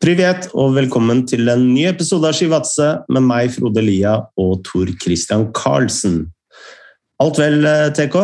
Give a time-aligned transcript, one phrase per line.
[0.00, 4.88] Privet og velkommen til en ny episode av Skivatse med meg, Frode Lia og Tor
[4.96, 6.22] Christian Karlsen.
[7.20, 8.16] Alt vel, eh, TK?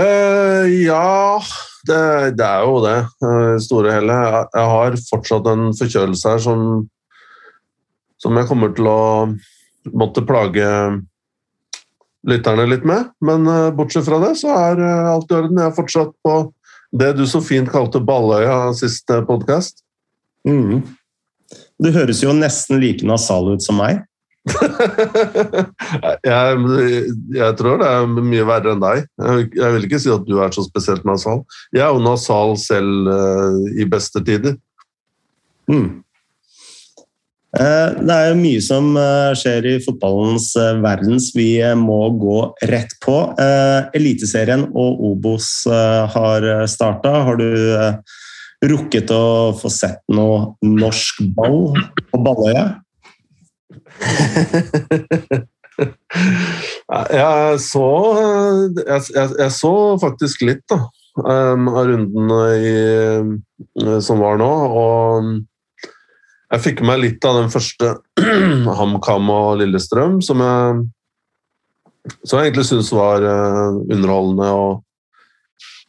[0.00, 1.36] Uh, ja,
[1.84, 2.00] det,
[2.40, 2.96] det, er jo det.
[3.20, 4.16] Uh, store hele.
[4.56, 6.66] Jeg, har fortsatt en forkjølelse her som,
[8.16, 8.98] som jeg kommer til å
[9.92, 10.74] måtte plage
[12.24, 13.12] lytterne litt med.
[13.20, 15.60] Men uh, bortsett fra det, så er alt i orden.
[15.60, 16.38] Jeg er fortsatt på
[16.96, 19.82] det du så fint kalte Balløya siste podkast.
[20.46, 20.84] Mm.
[21.82, 24.04] Du høres jo nesten like nasal ut som meg.
[26.22, 26.58] jeg,
[27.34, 29.04] jeg, tror det er mye verre enn deg.
[29.58, 31.42] Jeg vil ikke si at du er så spesielt nasal.
[31.74, 34.56] Jeg er jo nasal selv uh, i beste tider.
[35.70, 36.02] Mm.
[37.56, 40.50] Det er jo mye som uh, skjer i fotballens
[40.84, 42.38] verdens vi må gå
[42.70, 43.16] rett på.
[43.96, 47.12] Eliteserien og Obos har starta.
[47.26, 47.48] Har du
[48.64, 51.76] rukket å få sett noe norsk ball
[52.08, 52.66] på Balløya?
[57.16, 60.78] jeg så jeg, jeg, jeg, så faktisk litt da,
[61.20, 62.74] um, av rundene i,
[63.82, 64.50] uh, som var nå.
[64.80, 65.30] Og
[66.54, 67.86] jeg fikk med meg litt av den første
[68.80, 70.86] HamKam og Lillestrøm, som jeg,
[72.22, 74.48] som jeg egentlig syns var uh, underholdende.
[74.48, 74.85] og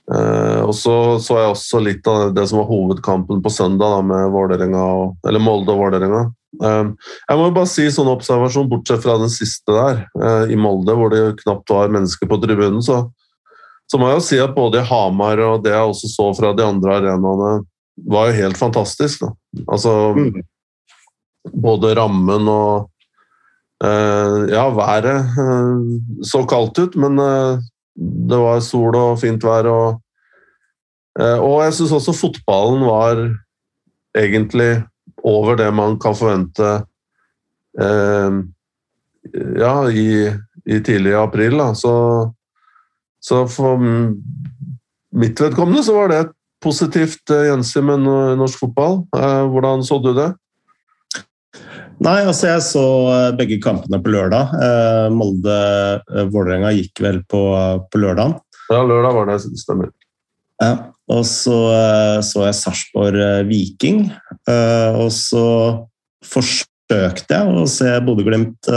[0.07, 4.31] og så så jeg også litt av det som var hovedkampen på søndag, da, med
[5.27, 6.21] eller Molde og Vålerenga.
[6.63, 6.95] Uh,
[7.27, 10.95] jeg må jo bare si sånn observasjon, bortsett fra den siste der, uh, i Molde,
[10.95, 13.03] hvor det knapt var mennesker på tribunen, så,
[13.91, 16.53] så må jeg jo si at både i Hamar og det jeg også så fra
[16.57, 17.51] de andre arenaene,
[18.07, 19.25] var jo helt fantastisk.
[19.25, 19.31] Da.
[19.73, 20.37] Altså mm.
[21.63, 22.93] Både rammen og
[23.77, 25.27] Ja, været
[26.25, 27.19] så kaldt ut, men
[28.29, 29.69] det var sol og fint vær.
[29.71, 30.01] Og,
[31.19, 33.23] eh, og jeg syns også fotballen var
[34.17, 34.71] egentlig
[35.27, 36.69] over det man kan forvente
[37.81, 38.39] eh,
[39.59, 40.09] ja, i,
[40.65, 41.57] i, tidlig april.
[41.59, 41.71] Da.
[41.75, 41.93] Så,
[43.19, 43.81] så for
[45.17, 48.07] mitt vedkommende så var det et positivt eh, gjensyn med
[48.39, 49.01] norsk fotball.
[49.17, 50.31] Eh, hvordan så du det?
[52.03, 54.51] Nei, altså jeg så eh, begge kampene på lørdag.
[54.61, 57.41] Eh, Molde-Vålerenga eh, gikk vel på,
[57.89, 58.35] på lørdag.
[58.69, 59.89] Ja, lørdag var det, stemmer.
[60.61, 60.71] Ja,
[61.13, 61.55] og så
[62.25, 64.07] så jeg Sarpsborg-Viking.
[64.97, 65.43] Og så
[66.25, 68.67] forsøkte jeg å se Bodø-Glimt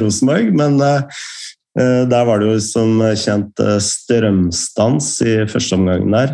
[0.00, 6.32] Rosenborg, men der var det jo som kjent strømstans i første omgang der.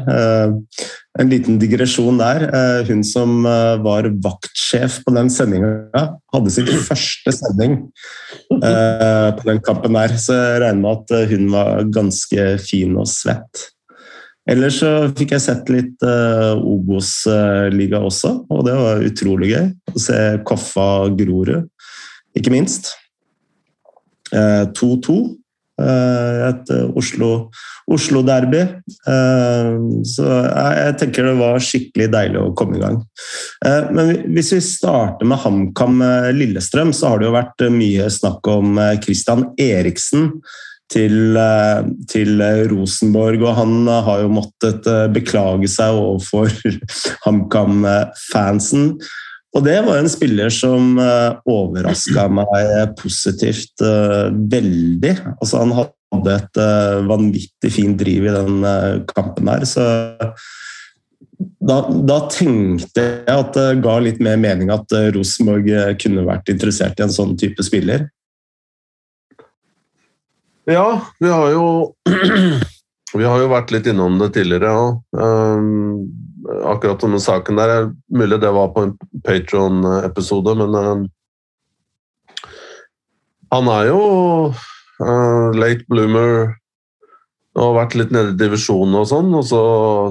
[1.14, 2.48] Eh, en liten digresjon der.
[2.88, 6.02] Hun som var vaktsjef på den sendinga,
[6.34, 7.76] hadde sin første sending
[8.50, 13.70] på den kampen der, så jeg regner med at hun var ganske fin og svett.
[14.50, 20.18] Ellers så fikk jeg sett litt Obos-liga også, og det var utrolig gøy å se
[20.44, 21.70] Koffa Grorud,
[22.36, 22.90] ikke minst.
[24.34, 25.16] 2-2.
[25.80, 28.60] Eh, eh, et Oslo-derby.
[28.62, 33.00] Oslo så jeg tenker det var skikkelig deilig å komme i gang.
[33.66, 36.04] Eh, men hvis vi starter med HamKam
[36.36, 40.30] Lillestrøm, så har det jo vært mye snakk om Christian Eriksen.
[40.94, 41.32] Til,
[42.12, 44.84] til, Rosenborg, og han har jo måttet
[45.16, 46.52] beklage seg overfor
[47.24, 48.92] HamKam-fansen.
[49.54, 55.12] Og det var en spiller som eh, overraska meg positivt uh, veldig.
[55.38, 58.66] Altså, han hadde et uh, vanvittig fint driv i den
[59.12, 59.86] kampen her, så
[61.64, 65.66] da, da, tenkte jeg at det ga litt mer mening at Rosenborg
[66.02, 68.06] kunne vært interessert i en sånn type spiller.
[70.70, 70.86] Ja,
[71.20, 71.66] vi har jo
[73.14, 75.18] Vi har jo vært litt innom det tidligere òg
[76.64, 77.68] akkurat denne saken der.
[77.68, 78.94] er Mulig det var på en
[79.24, 81.04] Patron-episode, men uh,
[83.54, 84.00] han er jo
[84.50, 86.54] uh, late bloomer
[87.54, 89.62] og har vært litt nede i divisjonen og sånn, og så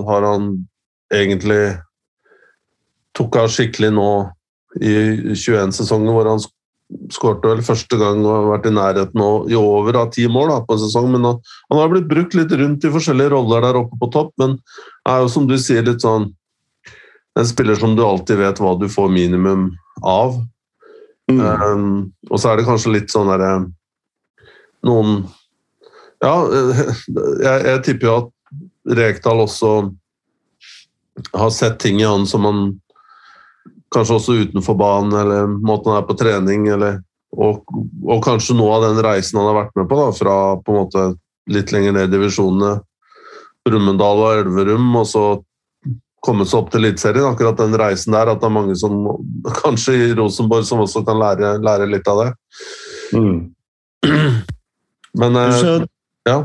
[0.08, 0.54] har han
[1.14, 1.76] egentlig
[3.18, 4.10] tok av skikkelig nå
[4.82, 4.94] i
[5.36, 6.42] 21-sesongen, hvor han
[7.14, 10.60] skårte vel første gang og har vært i nærheten i over av ti mål da,
[10.66, 11.10] på en sesong.
[11.14, 14.34] Men han, han, har blitt brukt litt rundt i forskjellige roller der oppe på topp,
[14.42, 14.58] men
[15.10, 16.32] er jo som du sier litt sånn
[17.40, 19.72] En spiller som du alltid vet hva du får minimum
[20.06, 20.38] av.
[21.32, 21.40] Mm.
[21.40, 23.52] Um, og så er det kanskje litt sånn derre
[24.84, 25.22] Noen
[26.20, 26.34] Ja,
[27.46, 29.70] jeg, jeg tipper jo at Rekdal også
[31.32, 32.64] har sett ting i han som han
[33.94, 36.96] Kanskje også utenfor banen, eller måten han er på trening, eller,
[37.38, 37.60] og,
[38.02, 40.80] og, kanskje noe av den reisen han har vært med på, da, fra på en
[40.80, 41.04] måte
[41.54, 42.72] litt lenger ned i divisjonene,
[43.62, 45.28] Brumunddal og Elverum, og så
[46.24, 47.28] kommet seg opp til Eliteserien.
[47.30, 49.04] Akkurat den reisen der, at det er mange som
[49.64, 52.30] kanskje i Rosenborg som også kan lære, lære litt av det.
[53.14, 53.40] Mm.
[55.22, 55.76] Men eh, Så,
[56.28, 56.38] ja.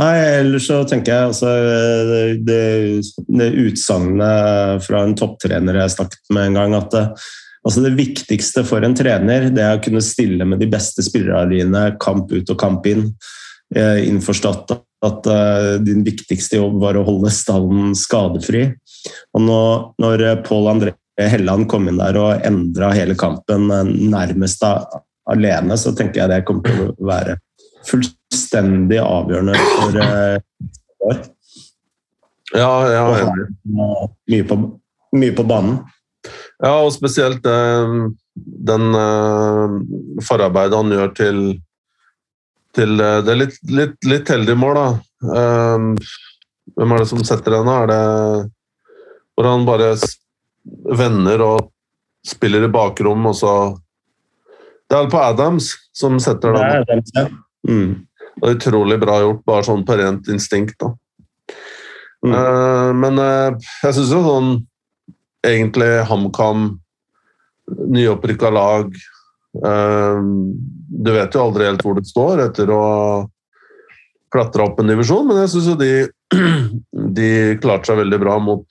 [0.00, 1.54] nei, ellers så tenker jeg altså
[2.10, 2.60] det, det,
[3.40, 7.04] det utsagnet fra en topptrener jeg snakket med en gang, at det,
[7.64, 11.54] altså det viktigste for en trener det er å kunne stille med de beste spillerne
[11.54, 13.08] dine kamp ut og kamp inn.
[13.74, 14.76] Eh, Innforstått
[15.06, 18.66] at uh, din viktigste jobb var å holde stallen skadefri.
[19.36, 19.62] Og nå,
[20.00, 24.64] når Pål André Helland kom inn der og endra hele kampen uh, nærmest
[25.30, 27.38] alene, så tenker jeg det kommer til å være
[27.84, 30.74] fullstendig avgjørende for uh,
[31.04, 31.22] år.
[32.54, 33.32] Ja, ja, ja.
[34.30, 34.58] mye på,
[35.16, 35.80] mye på banen.
[36.62, 37.94] ja, og spesielt eh,
[38.68, 39.74] den eh,
[40.28, 41.40] forarbeidet han gjør til,
[42.76, 44.88] til eh, Det er litt, litt, litt heldig mål, da.
[45.24, 45.94] Um,
[46.74, 47.70] hvem er det som setter den?
[47.70, 48.02] Er det
[49.34, 49.94] hvor han bare
[50.96, 51.70] vender og
[52.24, 53.54] spiller i bakrom, og så
[54.88, 56.76] Det er på Adams som setter Det den.
[56.76, 57.24] er den, ja.
[57.68, 58.06] Mm.
[58.34, 60.76] Det er utrolig bra gjort, bare sånn på rent instinkt.
[60.80, 60.92] da.
[62.24, 62.32] Mm.
[62.32, 64.54] Uh, men uh, jeg syns jo sånn
[65.44, 66.78] egentlig HamKam,
[67.68, 68.94] nyopprykka lag
[69.64, 70.20] eh,
[70.94, 72.84] Du vet jo aldri helt hvor det står etter å
[74.34, 75.90] klatre opp en divisjon, men jeg syns jo de,
[77.18, 77.28] de
[77.62, 78.64] klarte seg veldig bra mot,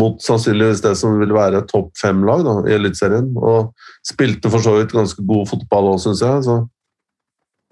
[0.00, 3.32] mot sannsynligvis det som ville være topp fem-lag i Eliteserien.
[3.36, 3.74] Og
[4.06, 6.46] spilte for så vidt ganske god fotball òg, syns jeg.
[6.48, 6.62] så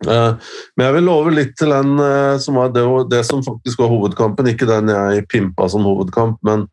[0.08, 0.34] Eh,
[0.76, 3.92] Men jeg vil love litt til den eh, som var det, det som faktisk var
[3.92, 4.50] hovedkampen.
[4.50, 6.66] Ikke den jeg pimpa som hovedkamp, men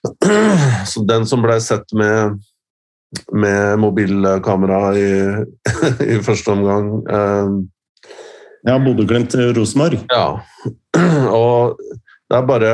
[1.12, 2.40] den som ble sett med,
[3.32, 5.10] med mobilkamera i,
[6.14, 6.90] i første omgang.
[7.10, 7.60] Eh,
[8.62, 9.98] Ja, Bodø-Glimt-Rosenborg.
[10.12, 10.40] Ja.
[11.30, 11.78] Og
[12.28, 12.72] det er bare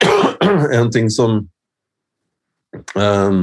[0.80, 1.36] en ting som
[2.96, 3.36] eh,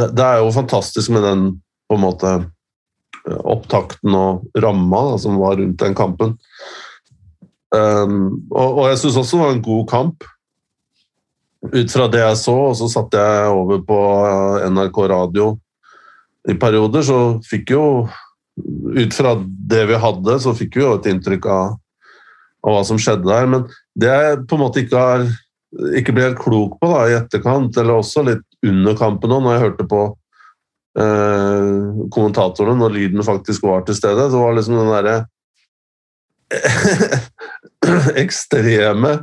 [0.00, 1.44] det, er jo fantastisk med den
[1.90, 2.32] på en måte
[3.28, 6.38] opptakten og ramma som var rundt den kampen.
[7.70, 10.24] Og, og jeg syns også det var en god kamp.
[11.60, 13.98] Ut fra det jeg så, og så satte jeg over på
[14.72, 15.50] NRK radio
[16.48, 17.84] i perioder, så fikk jo
[18.60, 19.30] Ut fra
[19.70, 21.76] det vi hadde, så fikk vi jo et inntrykk av,
[22.66, 23.46] av hva som skjedde der.
[23.48, 23.62] Men
[23.96, 25.24] det jeg på en måte ikke har
[25.96, 29.54] ikke ble helt klok på da, i etterkant, eller også litt under kampen òg, når
[29.54, 30.00] jeg hørte på
[31.00, 35.16] eh, kommentatorene, når lyden faktisk var til stede, så var liksom den derre
[38.24, 39.20] ekstreme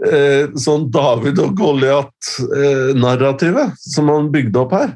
[0.00, 4.94] sånn David og Goliat-narrativet som han bygde opp her.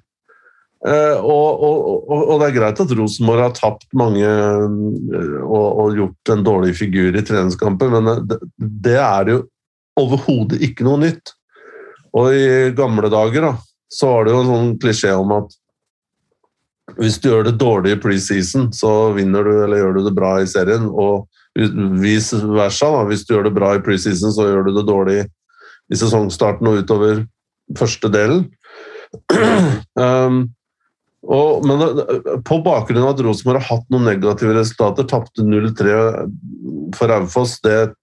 [0.85, 5.97] Eh, og, og, og, det er greit at Rosenborg har tapt mange eh, og, og
[5.97, 8.37] gjort en dårlig figur i treningskamper, men det,
[8.85, 9.39] det er jo
[10.01, 11.33] overhodet ikke noe nytt.
[12.15, 13.53] Og i gamle dager da,
[13.89, 15.56] så var det jo en sånn klisjé om at
[16.99, 20.35] hvis du gjør det dårlig i preseason, så vinner du eller gjør du det bra
[20.43, 20.85] i serien.
[20.85, 21.25] Og
[21.55, 22.91] vice versa.
[22.91, 23.05] Da.
[23.11, 25.21] Hvis du gjør det bra i preseason, så gjør du det dårlig
[25.93, 27.25] i sesongstarten og utover
[27.79, 28.47] første delen.
[30.01, 30.45] um,
[31.25, 31.83] og, men
[32.45, 35.95] på bakgrunn av at Rosenborg har hatt noen negative resultater, tapte 0-3
[36.97, 37.95] for Raufoss eh,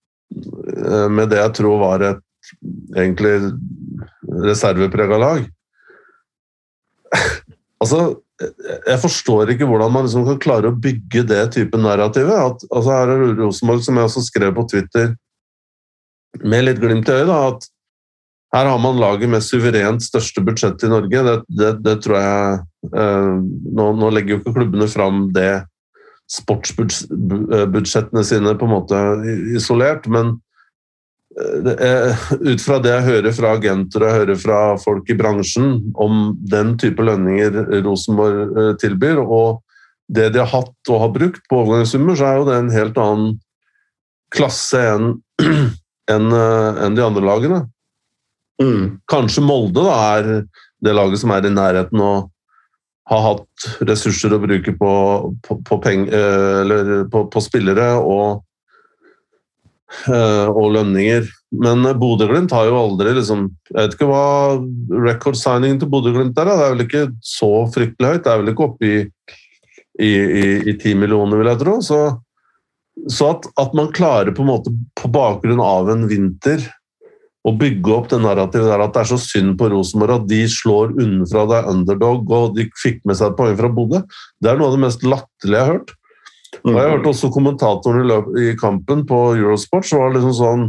[1.12, 2.24] med det jeg tror var et
[2.98, 3.36] egentlig
[4.42, 5.46] reserveprega lag.
[7.84, 8.02] altså,
[8.42, 12.34] jeg forstår ikke hvordan man liksom kan klare å bygge det type narrativet.
[12.34, 15.14] At, altså her er Rosenborg, som jeg også skrev på Twitter,
[16.48, 17.68] med litt glimt i øyet, da, at
[18.56, 21.24] her har man laget med suverent største budsjett i Norge.
[21.28, 22.62] Det, det, det tror jeg
[23.00, 23.34] eh,
[23.80, 25.64] nå, nå legger jo ikke klubbene fram det
[26.32, 29.00] sportsbudsjettene sine på en måte
[29.56, 30.40] isolert, men eh,
[31.32, 36.34] ut fra det jeg hører fra agenter og jeg hører fra folk i bransjen om
[36.52, 39.62] den type lønninger Rosenborg eh, tilbyr, og
[40.12, 43.00] det de har hatt og har brukt på overgangssummer, så er jo det en helt
[43.00, 43.38] annen
[44.36, 45.14] klasse enn
[46.12, 47.64] enn, eh, de andre lagene.
[48.62, 49.00] Mm.
[49.10, 50.30] Kanskje Molde da, er
[50.84, 52.30] det laget som er i nærheten og
[53.12, 54.92] har hatt ressurser å bruke på,
[55.46, 58.44] på, på, peng, eh, eller på, på spillere og,
[60.10, 61.28] og lønninger.
[61.62, 64.26] Men Bodø-Glimt har jo aldri liksom Jeg vet ikke hva
[65.10, 66.48] record-signingen til Bodø-Glimt er.
[66.48, 68.24] Det er vel ikke så fryktelig høyt.
[68.26, 70.12] Det er vel ikke oppe i,
[70.72, 71.78] i 10 millioner, vil jeg tro.
[71.86, 72.02] Så,
[73.12, 76.64] så at, at man klarer på en måte på bakgrunn av en vinter
[77.48, 80.44] å bygge opp det narrativet der at det er så synd på Rosenborg at de
[80.52, 84.04] slår unnafra, det er underdog, og de fikk med seg et poeng fra Bodø.
[84.42, 85.96] Det er noe av det mest latterlige jeg har hørt.
[86.68, 90.66] Og jeg hørte også kommentatoren i, kampen på Eurosport, så var det liksom sånn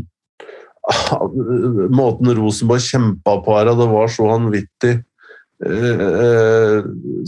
[2.00, 4.94] måten Rosenborg kjempa på her, og det var så vanvittig
[5.68, 6.78] eh,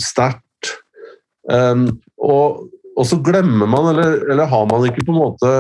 [0.00, 0.72] sterkt.
[1.44, 2.64] Um, og,
[2.96, 5.52] og, så glemmer man, eller, eller, har man ikke på en måte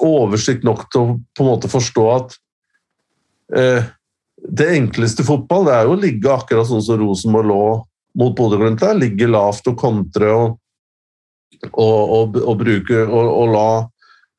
[0.00, 2.36] oversikt nok til å på en måte forstå at
[3.52, 3.90] eh,
[4.48, 7.64] det enkleste fotball det er jo å ligge akkurat sånn som Rosenborg lå
[8.20, 8.82] mot Bodø-Glimt.
[8.96, 10.56] Ligge lavt og kontre og,
[11.68, 13.70] og, og, bruke og, la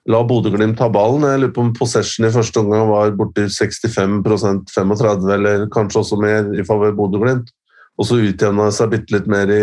[0.10, 1.28] la Bodø-Glimt ta ballen.
[1.30, 6.18] Jeg lurer på om possession i første omgang var borti 65% 35 eller kanskje også
[6.22, 7.52] mer i favør Bodø-Glimt.
[8.00, 9.62] Og så utjevna det seg bitte litt mer i,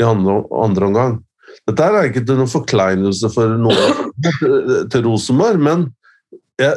[0.00, 1.16] i andre, andre, omgang.
[1.68, 4.10] Dette er ikke til noen forkleinelse for noen
[4.92, 5.86] til Rosenborg, men
[6.58, 6.74] jeg,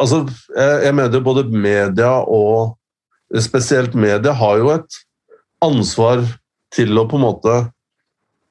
[0.00, 0.24] altså,
[0.56, 2.74] jeg, jeg mener både media og
[3.44, 5.00] spesielt media har jo et
[5.64, 6.24] ansvar
[6.74, 7.58] til å på en måte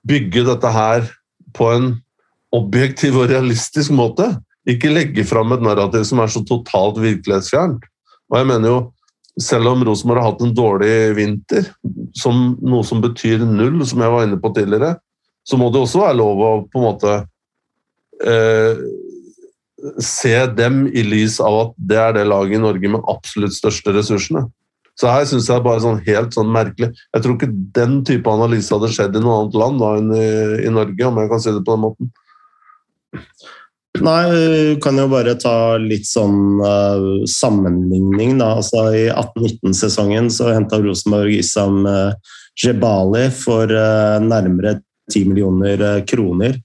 [0.08, 1.08] bygge dette her
[1.58, 1.90] på en
[2.56, 4.30] objektiv og realistisk måte.
[4.68, 7.86] Ikke legge fram et narrativ som er så totalt virkelighetsfjernt.
[8.28, 8.80] Og jeg mener jo,
[9.40, 11.68] selv om Rosenborg har hatt en dårlig vinter,
[12.18, 14.96] som noe som betyr null, som jeg var inne på tidligere,
[15.48, 17.14] så må det også være lov å på en måte
[18.26, 18.82] eh,
[20.04, 23.94] se dem i lys av at det er det laget i Norge med absolutt største
[23.96, 24.48] ressursene.
[24.98, 26.90] Så her syns jeg bare sånn helt sånn merkelig.
[27.14, 30.30] Jeg tror ikke den type analyse hadde skjedd i noe annet land da enn i,
[30.66, 32.10] i Norge, om jeg kan si det på den måten.
[34.04, 38.38] Nei, vi kan jo bare ta litt sånn uh, sammenligning.
[38.42, 38.56] Da.
[38.60, 42.14] Altså, I 18-19-sesongen så henta Rosenborg Issam uh,
[42.58, 44.80] Jebali for uh, nærmere
[45.14, 46.58] 10 millioner kroner.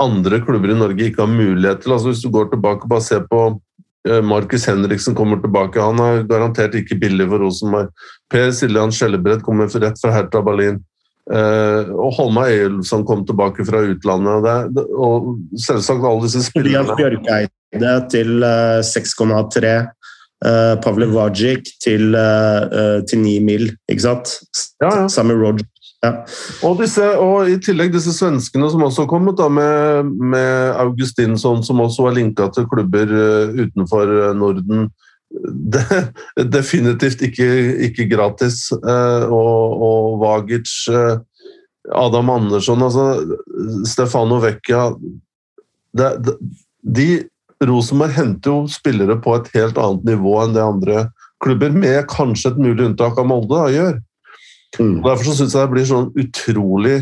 [0.02, 1.94] andre klubber i Norge ikke har mulighet til.
[1.94, 3.60] Altså, hvis du går tilbake og bare ser på eh,
[4.04, 5.80] Markus Henriksen kommer tilbake.
[5.80, 7.92] Han er garantert ikke billig for Rosenborg.
[8.28, 10.82] Per Siljan Skjellebredt kommer rett fra Hertha Berlin.
[11.24, 14.44] Uh, og Holma Eyolfsson kom tilbake fra utlandet.
[14.76, 18.44] Det, og selvsagt alle disse spillerne Bjørkeide til
[18.84, 19.76] 6,3.
[20.44, 24.34] Uh, Pavle Vajic til, uh, til 9 mil, ikke sant?
[24.82, 25.06] Ja, ja.
[25.08, 25.64] Sammy Roger.
[26.04, 26.10] Ja.
[26.66, 31.64] Og, disse, og, i tillegg disse svenskene som også har kommet, da, med, med Augustinsson,
[31.64, 34.90] som også er linka til klubber uh, utenfor Norden.
[35.34, 35.84] Det,
[36.58, 37.48] definitivt ikke,
[37.88, 38.68] ikke gratis.
[38.74, 40.76] og, og Vagic,
[41.92, 43.36] Adam Andersson, altså
[43.84, 44.86] Stefano Vecchia
[45.92, 46.34] det, det,
[46.80, 47.08] De
[47.64, 51.04] Rosenborg henter jo spillere på et helt annet nivå enn det andre
[51.44, 53.98] klubber, med kanskje et mulig unntak av Molde, da, gjør.
[54.80, 54.98] Mm.
[55.04, 56.96] Derfor så syns jeg det blir sånn utrolig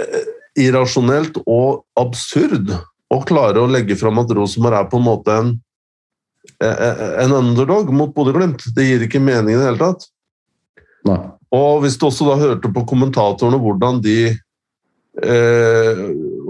[0.00, 0.24] eh,
[0.64, 2.72] irrasjonelt og absurd
[3.12, 5.52] å klare å legge fram at Rosenborg er på en måte en,
[6.62, 8.66] eh, eh, en underdog mot Bodø-Glimt.
[8.74, 10.08] Det gir ikke mening i det hele tatt.
[11.04, 11.20] Nei.
[11.54, 14.18] Og hvis du også da hørte på kommentatorene hvordan de
[15.22, 15.98] Eh,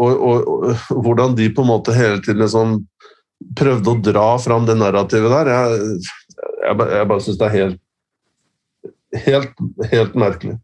[0.00, 2.78] og, og, og, hvordan de på en måte hele tiden liksom
[3.58, 5.50] prøvde å dra fram det narrativet der.
[5.52, 5.98] Jeg,
[6.64, 7.80] jeg, jeg bare syns det er helt,
[9.26, 10.58] helt, helt merkelig.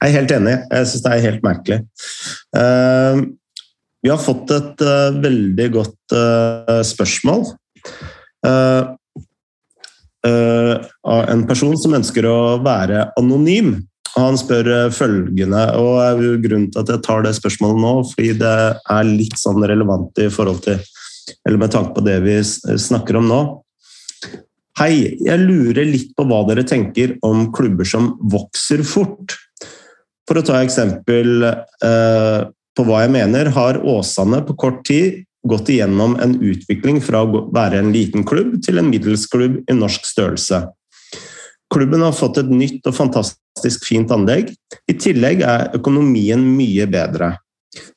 [0.00, 0.54] Jeg er helt enig.
[0.70, 1.78] Jeg syns det er helt merkelig.
[2.56, 3.20] Uh,
[4.00, 7.44] vi har fått et uh, veldig godt uh, spørsmål
[10.20, 13.74] av en person som ønsker å være anonym.
[14.14, 18.54] Han spør følgende, og grunnen til at jeg tar det spørsmålet nå, fordi det
[18.96, 20.80] er litt sånn relevant i forhold til
[21.46, 23.40] Eller med tanke på det vi snakker om nå.
[24.80, 29.34] Hei, jeg lurer litt på hva dere tenker om klubber som vokser fort.
[30.24, 35.68] For å ta eksempel eh, på hva jeg mener, har Åsane på kort tid gått
[35.74, 40.62] igjennom en utvikling fra å være en liten klubb til en middelsklubb i norsk størrelse.
[41.68, 44.48] Klubben har fått et nytt og fantastisk fint anlegg.
[44.88, 47.34] I tillegg er økonomien mye bedre.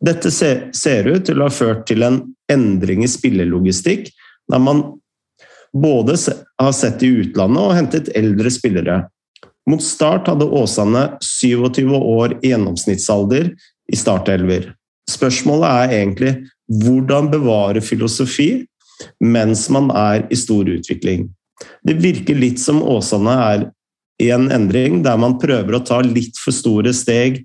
[0.03, 2.19] Dette ser ut til å ha ført til en
[2.51, 4.11] endring i spillelogistikk,
[4.51, 4.83] der man
[5.73, 6.15] både
[6.61, 9.01] har sett i utlandet og hentet eldre spillere.
[9.69, 13.53] Mot start hadde Åsane 27 år i gjennomsnittsalder
[13.91, 14.73] i startelver.
[15.09, 16.33] Spørsmålet er egentlig
[16.83, 18.65] hvordan bevare filosofi
[19.23, 21.27] mens man er i stor utvikling.
[21.83, 23.65] Det virker litt som Åsane er
[24.21, 27.41] i en endring der man prøver å ta litt for store steg,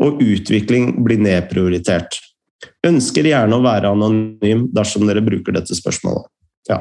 [0.00, 2.16] og utvikling blir nedprioritert.
[2.86, 6.24] Ønsker gjerne å være anonym dersom dere bruker dette spørsmålet.
[6.70, 6.80] Ja,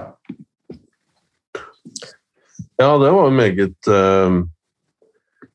[2.80, 4.40] ja det var et meget, uh,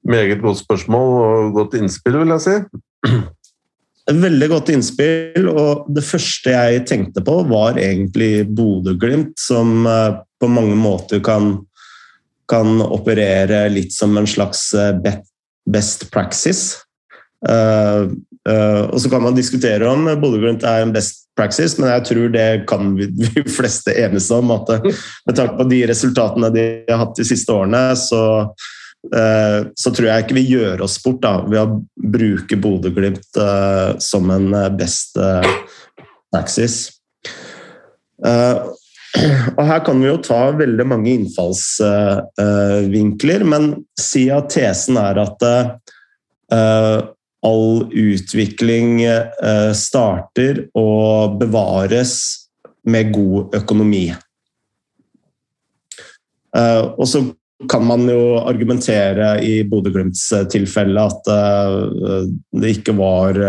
[0.04, 2.58] meget godt spørsmål og godt innspill, vil jeg si.
[4.04, 10.50] Veldig godt innspill, og det første jeg tenkte på, var egentlig Bodø-Glimt, som eh, på
[10.52, 11.54] mange måter kan,
[12.52, 14.92] kan, operere litt som en slags eh,
[15.64, 16.04] best
[17.48, 18.12] uh,
[18.92, 22.48] og så kan man diskutere om Bodø-Glimt er en best praxis, men jeg tror det
[22.70, 24.54] kan vi de fleste enes om.
[24.54, 28.24] at Med tanke på de resultatene de har hatt de siste årene, så
[29.12, 31.82] Eh, så tror jeg ikke vi gjør oss bort da, ved å
[32.14, 35.44] bruke Bodø-Glimt eh, som en eh, best eh,
[36.32, 36.90] praxis.
[38.24, 38.72] Uh,
[39.58, 45.38] og her kan vi jo ta veldig mange innfallsvinkler, men si at tesen er at
[47.44, 49.02] all utvikling
[49.76, 52.14] starter og bevares
[52.88, 54.06] med god økonomi.
[56.54, 57.20] Og så
[57.70, 62.24] kan man jo argumentere i Bodø-Glimts eh, tilfelle at uh,
[62.60, 63.40] det ikke var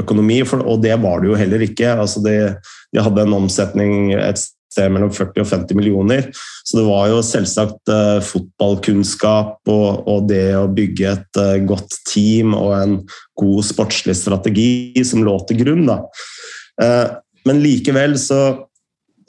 [0.00, 1.92] økonomi, og det var det jo heller ikke.
[1.92, 2.36] Altså de,
[2.94, 6.28] de, hadde en omsetning et sted mellom 40 og 50 millioner,
[6.64, 12.54] så det var jo selvsagt uh, fotballkunnskap og, og, det å bygge et godt team
[12.54, 12.96] og en
[13.40, 15.86] god sportslig strategi som lå til grunn.
[15.90, 16.00] Da.
[17.48, 18.40] men likevel så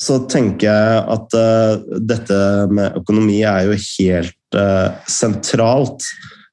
[0.01, 2.38] så tenker jeg at uh, dette
[2.73, 6.08] med økonomi er jo helt uh, sentralt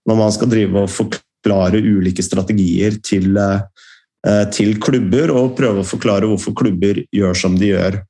[0.08, 5.88] når man skal drive og forklare ulike strategier til, uh, til, klubber, og prøve å
[5.88, 8.00] forklare hvorfor klubber gjør som de gjør.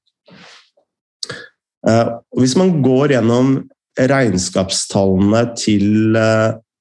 [2.36, 3.54] Hvis man går gjennom
[3.96, 6.18] regnskapstallene til,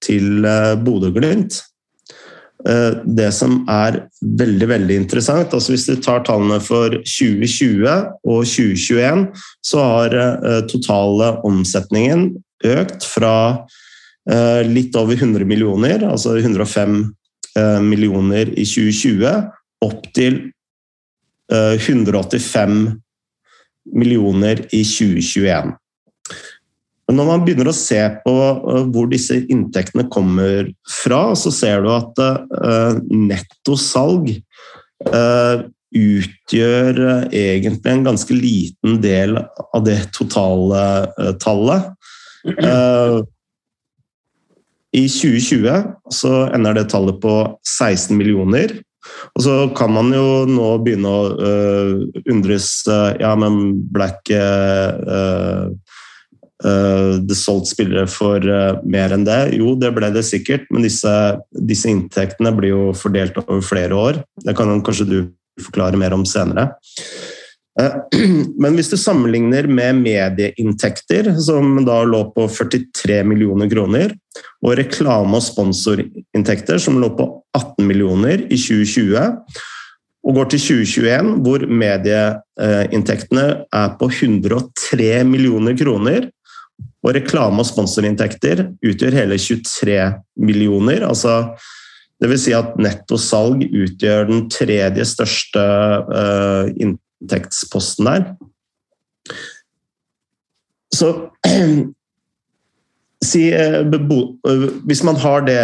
[0.03, 0.47] til
[0.83, 1.61] Bodø-Glimt,
[2.65, 8.39] Eh, det som er veldig veldig interessant altså Hvis du tar tallene for 2020 og
[8.49, 9.27] 2021,
[9.61, 12.31] så har eh, totale omsetningen
[12.65, 13.35] økt fra
[14.25, 17.05] eh, litt over 100 millioner, altså 105
[17.81, 19.29] millioner i 2020,
[19.81, 20.35] opp til
[21.49, 22.75] 185
[23.93, 25.73] millioner i 2021.
[27.07, 31.85] Men når man begynner å se på øh, hvor disse inntektene kommer fra, så ser
[31.85, 34.33] du at netto nettosalg
[35.07, 36.97] øh, utgjør
[37.31, 40.81] egentlig en ganske liten del av det totale
[41.39, 41.87] tallet.
[44.97, 47.33] I 2020 så ender det tallet på
[47.67, 48.75] 16 millioner.
[49.37, 51.51] Og så kan man jo nå begynne å
[52.27, 52.71] undres
[53.21, 55.69] Ja, men ble uh,
[56.65, 59.53] Uh, det solgt spillere for uh, mer enn det?
[59.59, 61.11] Jo, det ble det sikkert, men disse,
[61.53, 64.17] disse, inntektene blir jo fordelt over flere år.
[64.41, 65.17] Det kan kanskje du
[65.61, 66.71] forklare mer om senere.
[67.77, 68.01] Uh,
[68.61, 74.15] men hvis du sammenligner med medieinntekter, som da lå på 43 millioner kroner,
[74.65, 79.35] og reklame- og sponsorinntekter, som lå på 18 millioner i 2020,
[80.27, 86.27] og går til 2021, hvor medieinntektene er på 103 millioner kroner,
[87.05, 89.99] og reklame- og sponsorinntekter utgjør hele 23
[90.41, 91.05] millioner.
[91.07, 91.53] altså
[92.17, 92.43] Dvs.
[92.47, 96.65] si at netto salg utgjør den tredje største uh,
[97.21, 98.25] inntektsposten der.
[100.95, 101.11] Så
[103.27, 105.61] si, uh, uh, Hvis man har det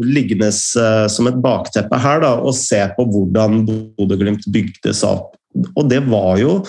[0.00, 5.36] liggende som et bakteppe her, da, og ser på hvordan Bodø-Glimt bygdes opp
[5.76, 6.62] Og det var jo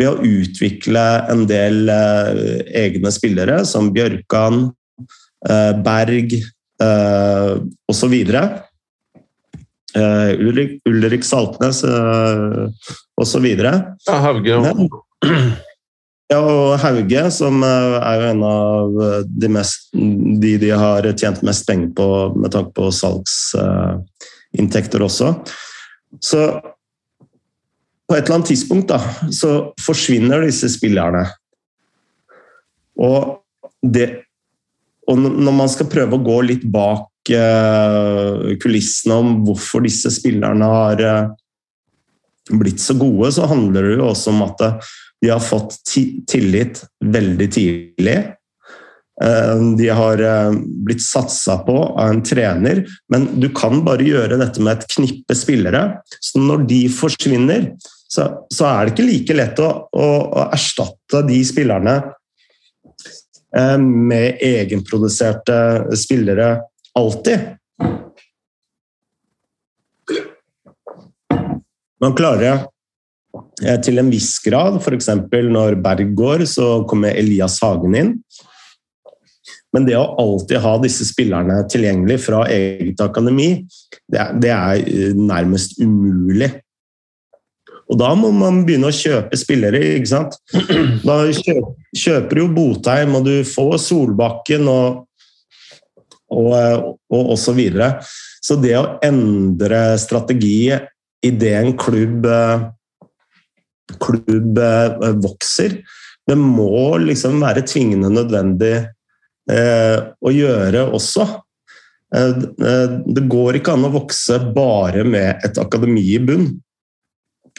[0.00, 4.70] ved å utvikle en del egne spillere, som Bjørkan,
[5.84, 6.32] Berg
[7.92, 8.14] osv.
[9.92, 12.68] Uh, Ulrik, Ulrik Saltnes uh,
[13.20, 13.44] osv.
[13.44, 13.92] Ja,
[14.24, 14.56] Hauge.
[14.64, 14.88] Men,
[16.32, 18.88] Ja, og Hauge, som uh, er jo en av
[19.28, 22.06] de, mest, de de har tjent mest penger på
[22.38, 25.34] med tanke på salgsinntekter også.
[26.24, 26.40] Så
[28.08, 28.98] på et eller annet tidspunkt da,
[29.32, 31.26] så forsvinner disse spillerne.
[33.00, 33.40] Og,
[33.80, 34.24] det,
[35.08, 37.11] og når man skal prøve å gå litt bak uh,
[38.62, 41.30] kulissene om hvorfor disse spillerne har uh,
[42.58, 44.62] blitt så gode, så handler det jo også om at
[45.22, 45.76] de har fått
[46.26, 48.16] tillit veldig tidlig.
[49.22, 50.18] Eh, de har
[50.82, 52.82] blitt satsa på av en trener,
[53.14, 55.84] men du kan bare gjøre dette med et knippe spillere.
[56.18, 61.22] Så når de forsvinner, så, så er det ikke like lett å, å, å erstatte
[61.30, 62.00] de spillerne
[63.56, 66.54] Eh, med egenproduserte spillere
[66.98, 67.38] alltid.
[72.02, 72.64] Man klarer
[73.62, 75.10] eh, til en viss grad, f.eks.
[75.30, 78.16] når Berg går, så kommer Elias Hagen inn.
[79.72, 83.62] Men det å alltid ha disse spillerne tilgjengelig fra eget akademi,
[84.10, 86.50] det er, eh, nærmest umulig.
[87.92, 89.80] Og da må man begynne å kjøpe spillere.
[89.96, 90.36] ikke sant?
[91.04, 95.02] Da kjøper du jo Botheim, og du får Solbakken og,
[96.32, 97.94] og, og, og så videre.
[98.42, 100.72] Så det å endre strategi
[101.22, 102.26] idet en klubb,
[104.02, 104.58] klubb
[105.22, 105.78] vokser,
[106.26, 108.74] det må liksom være tvingende nødvendig
[109.50, 111.26] eh, å gjøre også.
[112.14, 112.42] Eh,
[113.06, 116.48] det går ikke an å vokse bare med et akademi i bunn.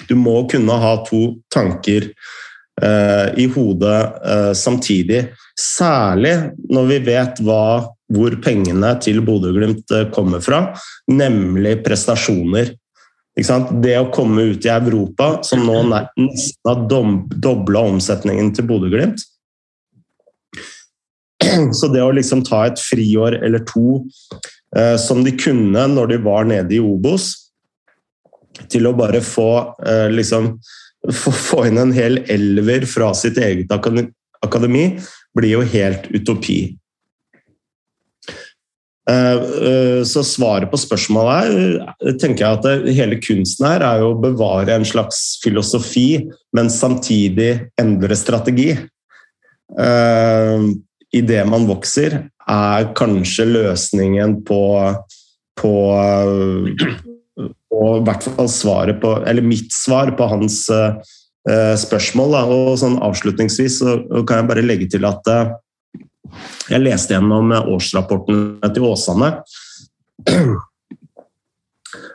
[0.10, 2.10] Du må kunne ha to tanker
[2.82, 5.26] eh, i hodet eh, samtidig.
[5.60, 6.36] Særlig
[6.72, 7.66] når vi vet hva,
[8.12, 10.66] hvor pengene til Bodø-Glimt eh, kommer fra,
[11.12, 12.74] nemlig prestasjoner.
[13.34, 19.24] Det å komme ut i Europa, som nå nesten har dobla omsetningen til Bodø-Glimt
[21.78, 24.04] Så det å liksom ta et friår eller to,
[24.78, 27.32] eh, som de kunne når de var nede i Obos,
[28.70, 30.54] til å bare få, eh, liksom,
[31.10, 34.86] få inn en hel elver fra sitt eget akademi,
[35.36, 36.78] blir jo helt utopi.
[39.10, 39.34] Eh,
[39.68, 44.20] eh, så svaret på spørsmålet er tenker jeg at hele kunsten her er jo å
[44.24, 46.24] bevare en slags filosofi,
[46.56, 48.72] men samtidig endre strategi.
[51.14, 54.62] Idet man vokser, er kanskje løsningen på,
[55.58, 55.74] på
[57.74, 60.60] og i hvert fall svaret på, eller mitt svar på hans
[61.82, 62.38] spørsmål.
[62.54, 65.32] Og sånn Avslutningsvis så kan jeg bare legge til at
[66.70, 69.30] jeg leste gjennom årsrapporten til Åsane.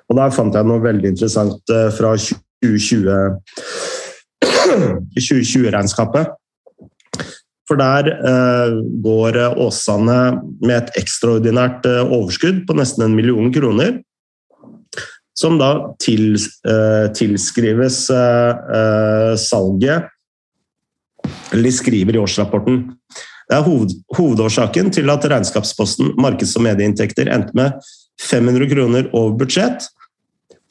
[0.09, 3.39] Og der fant jeg noe veldig interessant uh, fra 2020
[5.19, 6.35] 2020-regnskapet.
[7.69, 8.09] For der
[9.05, 10.21] går Åsane
[10.65, 13.99] med et ekstraordinært overskudd på nesten en million kroner
[15.39, 16.35] som da til,
[16.67, 20.09] eh, tilskrives eh, salget
[21.53, 22.83] Eller de skriver i årsrapporten.
[23.49, 27.89] Det er hoved, hovedårsaken til at regnskapsposten markeds- og medieinntekter endte med
[28.21, 29.89] 500 kroner over budsjett.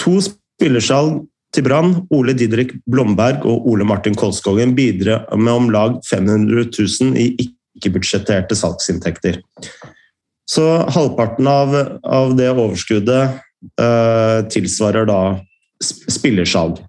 [0.03, 1.23] To spillersalg
[1.55, 7.17] til Brann, Ole Didrik Blomberg og Ole Martin Kolskogen bidrar med om lag 500 000
[7.17, 9.39] i ikke-budsjetterte salgsinntekter.
[10.47, 13.39] Så halvparten av, av det overskuddet
[13.81, 15.21] eh, tilsvarer da
[15.81, 16.79] spillersalg.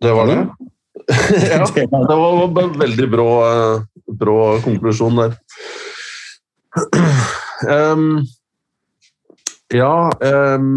[0.00, 0.40] Det var det?
[1.50, 3.30] ja, det var en veldig brå,
[4.20, 5.38] brå konklusjon der.
[7.58, 8.20] Um,
[9.74, 10.68] ja um,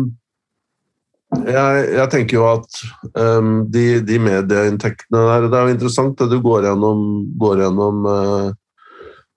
[1.45, 2.79] jeg, jeg, tenker jo at
[3.13, 7.05] um, de, de, medieinntektene der Det er jo interessant det du går gjennom,
[7.39, 8.49] går gjennom uh,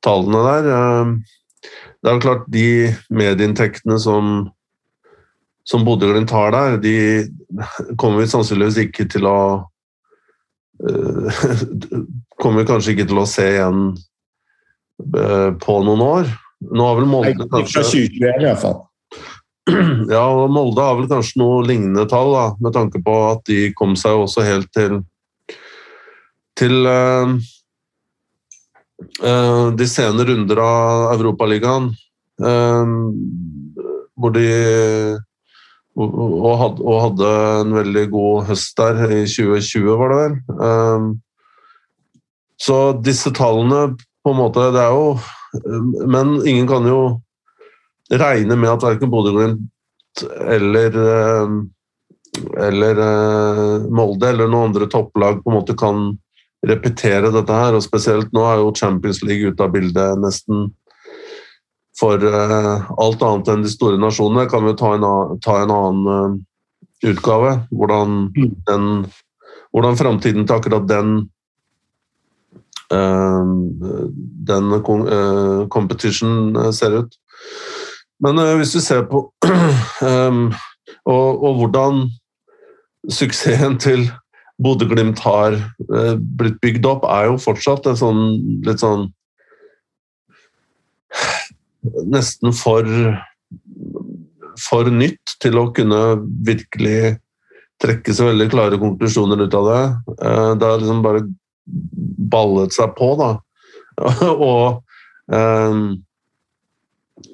[0.03, 0.71] tallene der.
[0.73, 1.69] Uh,
[2.03, 2.67] det er jo klart de
[3.15, 4.33] medieinntektene som,
[5.69, 6.97] som Bodø-Glimt har der, de
[8.01, 9.39] kommer vi sannsynligvis ikke til å
[12.41, 16.33] Kommer vi kanskje ikke til å se igjen uh, på noen år.
[16.65, 18.83] Nå har vel Molde kanskje Fra 2021 i hvert fall.
[20.15, 23.71] Ja, og Molde har vel kanskje noe lignende tall, da, med tanke på at de
[23.77, 25.01] kom seg også helt til
[26.55, 27.33] til uh,
[29.25, 31.89] uh, de sene runder av Europaligaen.
[32.39, 32.87] Uh,
[34.15, 34.47] hvor de
[35.95, 37.29] og hadde, og hadde,
[37.63, 41.13] en veldig god høst der i 2020, var det vel.
[42.59, 45.19] så disse tallene på en måte Det er jo
[46.09, 47.21] Men ingen kan jo
[48.11, 50.95] regne med at verken Bodø-Glimt eller
[52.59, 53.01] eller
[53.95, 56.17] Molde eller noen andre topplag på en måte kan
[56.67, 57.77] repetere dette her.
[57.77, 60.73] og Spesielt nå er jo Champions League ute av bildet nesten
[61.99, 64.49] for alt annet enn de store nasjonene.
[64.51, 65.07] Kan vi ta en,
[65.45, 66.41] ta en annen
[67.05, 67.59] utgave.
[67.71, 68.51] Hvordan, mm.
[68.69, 68.89] den,
[69.73, 71.15] hvordan framtiden til akkurat den
[72.93, 73.45] uh,
[74.51, 74.75] den
[75.69, 77.15] competition eh, ser ut.
[78.21, 79.27] Men hvis vi ser på
[80.03, 80.53] um,
[81.15, 82.05] og, og, hvordan
[83.11, 84.07] suksessen til
[84.63, 85.57] Bodø-Glimt har
[86.39, 88.23] blitt bygd opp, er jo fortsatt en sånn
[88.65, 89.09] litt sånn
[91.85, 92.89] Nesten for
[94.61, 96.01] for nytt til å kunne
[96.47, 97.17] virkelig
[97.83, 99.83] trekke så veldig klare konklusjoner ut av det.
[100.15, 101.25] Eh, det har liksom bare
[102.35, 103.31] ballet seg på, da.
[104.31, 104.81] og,
[105.31, 105.83] um,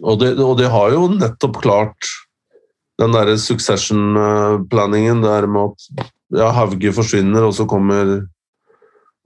[0.01, 2.11] og, det, og de har jo nettopp klart
[3.01, 8.19] den derre succession-planningen der med at ja, Hauge forsvinner, og så kommer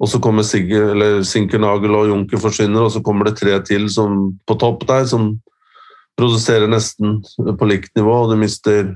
[0.05, 3.87] og så kommer Sigge, eller Sinkernagel og Junker forsvinner, og så kommer det tre til
[3.93, 5.31] som, på topp der, som
[6.19, 8.93] produserer nesten på likt nivå, og du mister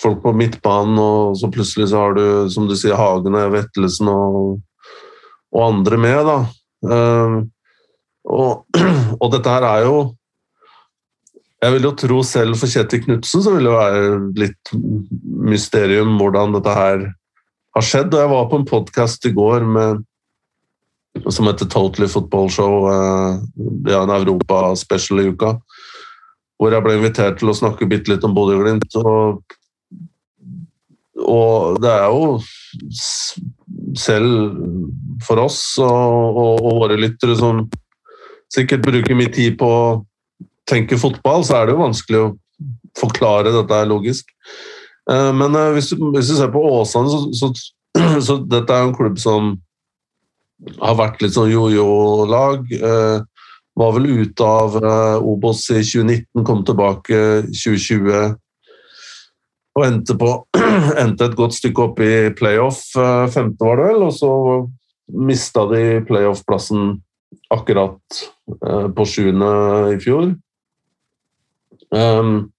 [0.00, 4.60] folk på midtbanen, og så plutselig så har du, som du sier, Hagene, Vettelsen og,
[5.56, 6.38] og andre med, da.
[6.80, 7.40] Uh,
[8.30, 8.80] og,
[9.20, 9.96] og, dette her er jo
[11.60, 14.04] Jeg vil jo tro selv for Kjetil Knutsen så vil det være
[14.40, 14.70] litt
[15.50, 17.02] mysterium hvordan dette her
[17.76, 18.14] har skjedd.
[18.14, 20.00] Og jeg var på en podkast i går med,
[21.28, 22.86] som heter Totally Football Show.
[22.88, 23.40] Uh,
[23.88, 25.56] ja, en Europa-special i uka
[26.60, 28.92] hvor jeg ble invitert til å snakke bitte litt om Bodø-Glimt.
[29.00, 29.54] Og,
[31.24, 32.36] og, det er jo
[33.96, 34.58] selv
[35.24, 37.64] for oss og, og, og, våre lyttere som
[38.52, 39.88] sikkert bruker mye tid på å
[40.68, 42.30] tenke fotball, så er det jo vanskelig å
[42.98, 44.28] forklare dette logisk.
[45.10, 47.50] Eh, men eh, hvis du, hvis du ser på Åsane, så, så,
[48.26, 49.54] så, dette er en klubb som
[50.80, 52.66] har vært litt sånn jojo-lag.
[52.76, 53.18] Eh,
[53.80, 58.34] var vel ute av uh, Obos i 2019, kom tilbake 2020
[59.78, 60.32] og endte, på,
[61.02, 64.32] endte et godt stykke opp i playoff, uh, femte var det vel, og så
[65.30, 66.98] mista de playoff-plassen
[67.54, 68.20] akkurat
[68.94, 69.50] på sjuende
[69.94, 70.32] i fjor.
[71.94, 72.50] Um,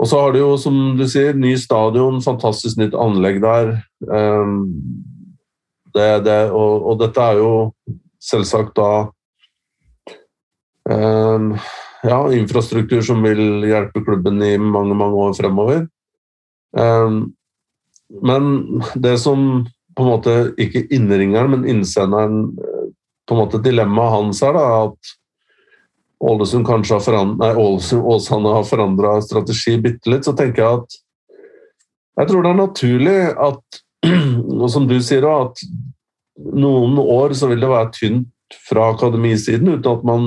[0.00, 3.74] og så har de jo, som du sier, ny stadion, fantastisk nytt anlegg der.
[4.08, 4.64] Um,
[5.94, 7.52] det, det, og, og, dette er jo
[8.20, 8.90] selvsagt da
[10.90, 11.52] um,
[12.04, 15.84] ja, infrastruktur som vil hjelpe klubben i mange, mange år fremover.
[16.76, 17.30] Um,
[18.22, 18.50] men
[18.94, 22.44] det som på en måte ikke innringeren, men innsenderen
[23.26, 25.16] på en måte Dilemmaet hans er da at
[26.20, 30.98] Ålesund kanskje har Ålesund, Åsane har forandra strategi bitte litt, så tenker jeg at
[32.20, 33.80] jeg tror det er naturlig at,
[34.60, 35.60] og som du sier, at
[36.56, 38.28] noen år så vil det være tynt
[38.66, 40.24] fra akademisiden, uten at man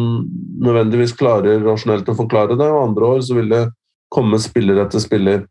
[0.63, 2.69] nødvendigvis klarer rasjonelt å forklare det.
[2.69, 3.65] Og andre år så vil det
[4.13, 5.43] komme spiller etter spiller.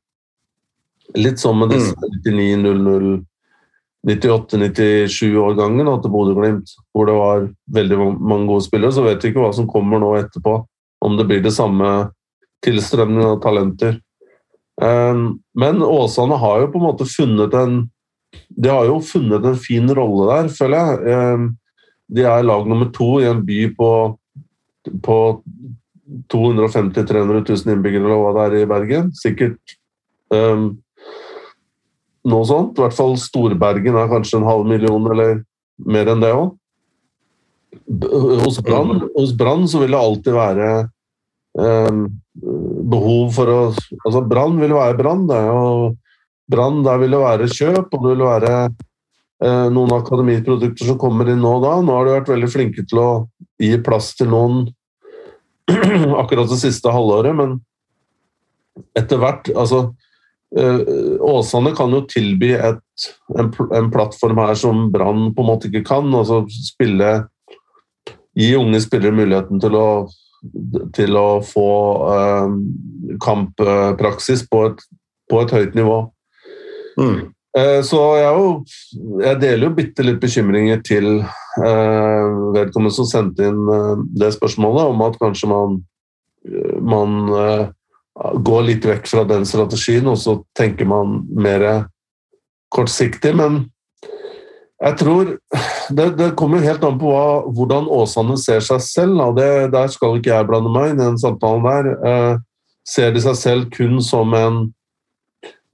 [1.19, 1.93] Litt som med disse
[2.25, 3.19] 99, 00,
[4.09, 8.95] 98-97-årgangen til Bodø-Glimt, hvor det var veldig mange gode spillere.
[8.95, 10.57] Så vet vi ikke hva som kommer nå etterpå,
[11.05, 11.91] om det blir det samme
[12.65, 14.01] tilstrømning av talenter.
[14.83, 17.77] Ehm, men Åsane har jo på en måte funnet en
[18.33, 21.13] De har jo funnet en fin rolle der, føler jeg.
[21.13, 21.51] Ehm,
[22.13, 23.91] de er lag nummer to i en by på,
[25.05, 25.19] på
[26.33, 29.13] 250 000-300 000 innbyggere eller hva det er i Bergen.
[29.17, 29.77] Sikkert
[30.33, 30.73] um,
[32.29, 32.77] noe sånt.
[32.77, 35.41] I hvert fall Storbergen er kanskje en halv million eller
[35.83, 36.53] mer enn det òg.
[38.43, 39.71] Hos Brann mm.
[39.71, 40.69] så vil det alltid være
[41.57, 42.05] um,
[42.93, 45.25] behov for å altså Brann vil være Brann.
[46.53, 48.57] Brann der vil det være kjøp, og det vil være
[49.43, 51.75] Eh, noen akademiprodukter som kommer inn nå og da.
[51.83, 53.09] Nå har de vært veldig flinke til å
[53.59, 54.69] gi plass til noen
[56.21, 57.59] akkurat det siste halvåret, men
[58.99, 59.83] etter hvert Altså,
[60.55, 60.85] eh,
[61.27, 65.85] Åsane kan jo tilby et, en, en, plattform her som Brann på en måte ikke
[65.91, 66.15] kan.
[66.15, 67.13] altså spille
[68.39, 69.89] Gi unge spillere muligheten til å,
[70.97, 71.71] til å få
[72.15, 72.55] eh,
[73.21, 74.69] kamppraksis på
[75.31, 75.97] på et høyt nivå.
[76.99, 77.33] Mm.
[77.59, 78.53] Eh, så jeg, jo,
[79.21, 84.89] jeg, deler jo bitte litt bekymringer til eh, vedkommende som sendte inn eh, det spørsmålet,
[84.89, 85.77] om at kanskje man,
[86.81, 87.67] man eh,
[88.49, 91.87] går litt vekk fra den strategien, og så tenker man mer
[92.73, 93.37] kortsiktig.
[93.37, 93.67] Men
[94.83, 95.39] Jeg tror
[95.93, 99.35] Det, det kommer helt an på hva, hvordan Åsane ser seg selv.
[99.37, 101.91] det, Der skal ikke jeg blande meg inn i den samtalen der.
[102.09, 102.39] Eh,
[102.89, 104.73] ser de seg selv kun som en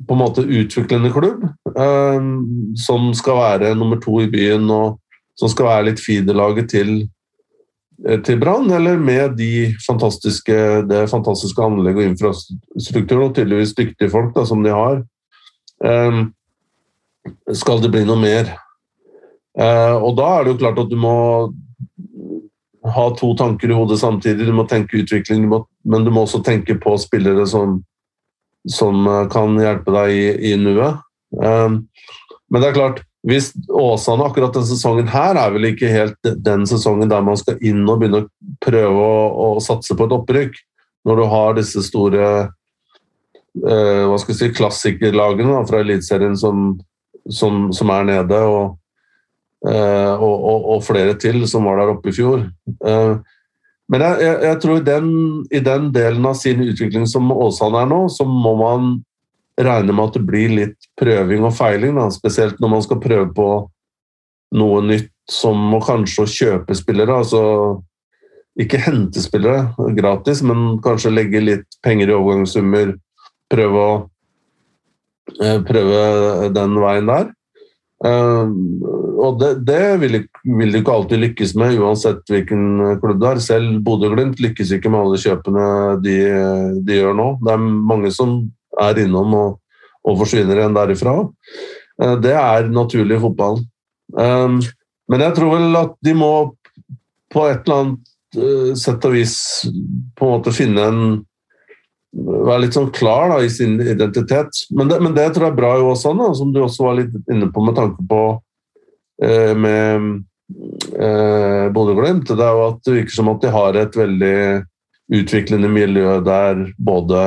[0.06, 1.44] på en måte utviklende klubb,
[1.76, 2.22] eh,
[2.86, 4.98] som skal være nummer to i byen og
[5.38, 6.92] som skal være litt feederlaget til,
[8.06, 14.10] eh, til Brann, eller med de fantastiske, det fantastiske anlegget og infrastrukturen, og tydeligvis dyktige
[14.10, 15.02] folk da, som de har.
[15.84, 16.24] Eh,
[17.52, 18.56] skal det bli noe mer?
[19.58, 21.50] Og da er det jo klart at du må
[22.88, 24.46] ha to tanker i hodet samtidig.
[24.46, 25.48] Du må tenke utvikling,
[25.84, 27.80] men du må også tenke på spillere som,
[28.70, 31.04] som eh, kan hjelpe deg i, i nuet.
[31.36, 31.84] Um,
[32.48, 36.64] men det er klart, hvis Åsane akkurat denne sesongen her er vel ikke helt den
[36.70, 38.28] sesongen der man skal inn og begynne å
[38.64, 39.18] prøve å,
[39.58, 40.60] å satse på et opprykk,
[41.08, 46.70] når du har disse store uh, hva skal si, klassikerlagene da, fra Eliteserien som,
[47.28, 48.44] som, som, er nede.
[48.44, 48.78] og
[49.66, 52.44] Eh, og, og, og, flere til som var der oppe i fjor.
[52.86, 53.14] Eh,
[53.88, 55.10] men jeg, jeg, jeg tror den,
[55.48, 58.90] i den delen av sin utvikling som Åsane er nå, så må man
[59.58, 61.96] regne med at det blir litt prøving og feiling.
[61.96, 62.08] Da.
[62.12, 63.48] Spesielt når man skal prøve på
[64.58, 67.20] noe nytt som å kanskje kjøpe spillere.
[67.22, 67.42] altså
[68.60, 72.94] Ikke hente spillere gratis, men kanskje legge litt penger i overgangssummer.
[73.48, 73.98] Prøve, å,
[75.40, 77.32] eh, prøve den veien der.
[77.98, 78.46] Uh,
[79.18, 83.40] og det, det vil, vil, du ikke alltid lykkes med, uansett hvilken klubb det er.
[83.42, 85.64] Selv Bodø-Glimt lykkes ikke med alle kjøpene
[86.04, 86.18] de,
[86.86, 87.28] de, gjør nå.
[87.42, 88.38] Det er mange som
[88.78, 89.58] er innom og,
[90.06, 91.16] og forsvinner igjen derifra.
[91.98, 93.66] Uh, det er naturlig i fotballen.
[94.14, 94.60] Um,
[95.08, 96.32] men jeg tror vel at de må
[97.32, 99.34] på et eller annet uh, sett og vis
[100.16, 101.02] på en måte finne en
[102.16, 104.64] være litt sånn klar da, i sin identitet.
[104.74, 107.32] Men det, men det, tror jeg er bra i da, som du også var litt
[107.32, 108.22] inne på med tanke på
[109.24, 110.22] eh, med
[110.96, 112.30] eh, Bodø-Glimt.
[112.32, 114.38] Det er jo at det virker som at de har et veldig
[115.18, 117.26] utviklende miljø der både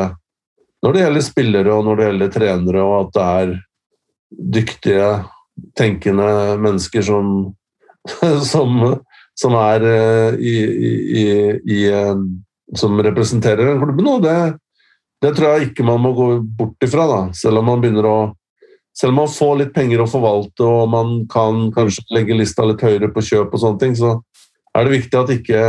[0.82, 3.54] når det gjelder spillere og når det gjelder trenere, og at det er
[4.58, 5.10] dyktige,
[5.78, 6.26] tenkende
[6.64, 7.28] mennesker som,
[8.52, 8.80] som,
[9.38, 9.86] som er
[10.40, 11.26] i, i, i,
[11.70, 12.24] i, eh,
[12.82, 14.10] som representerer klubben.
[14.10, 14.38] Og det,
[15.22, 17.20] det tror jeg ikke man må gå bort ifra, da.
[17.38, 18.20] selv om man begynner å
[18.98, 22.82] selv om man får litt penger å forvalte og man kan kanskje legge lista litt
[22.84, 24.18] høyere på kjøp, og sånne ting, så
[24.76, 25.62] er det viktig at ikke,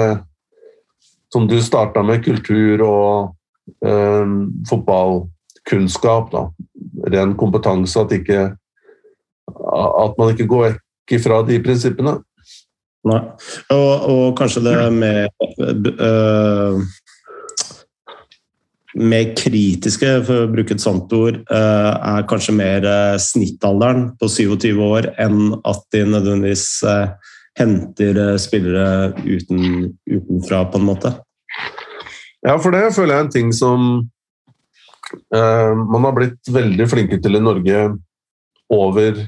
[1.33, 4.35] som du starta med, kultur og eh,
[4.69, 6.45] fotballkunnskap, da,
[7.15, 8.49] ren kompetanse, at, ikke,
[9.63, 12.19] at man ikke går vekk ifra de prinsippene.
[13.07, 13.23] Nei.
[13.75, 15.31] Og, og kanskje det med
[15.99, 16.83] øh,
[18.99, 24.29] mer kritiske, for å bruke et sånt ord, eh, er kanskje mer eh, snittalderen på
[24.29, 27.13] 27 år enn at de nødvendigvis eh,
[27.59, 31.15] henter spillere uten, utenfra, på en måte.
[32.43, 33.91] Ja, for det føler jeg er en ting som
[35.35, 37.85] eh, man har blitt veldig flinke til i Norge
[38.73, 39.19] over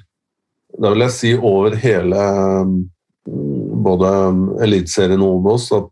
[0.74, 2.22] Da vil jeg si over hele
[3.84, 4.08] både
[4.64, 5.86] Eliteserien og Obos, at,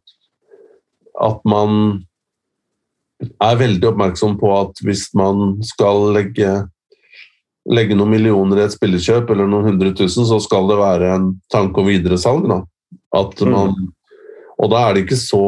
[1.22, 2.02] at man
[3.22, 6.54] er veldig oppmerksom på at hvis man skal legge,
[7.70, 11.28] legge noen millioner i et spillekjøp, eller noen hundre tusen, så skal det være en
[11.52, 12.48] tanke om videresalg.
[12.50, 12.62] Da.
[13.18, 13.52] At mm.
[13.52, 13.78] man,
[14.58, 15.44] og da er det ikke så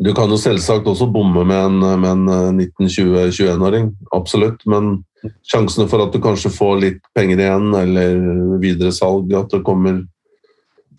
[0.00, 5.02] Du kan jo selvsagt også bomme med en, med en 19-20-21-åring, absolutt, men
[5.44, 8.22] sjansene for at du kanskje får litt penger igjen, eller
[8.62, 10.00] videresalg, at det kommer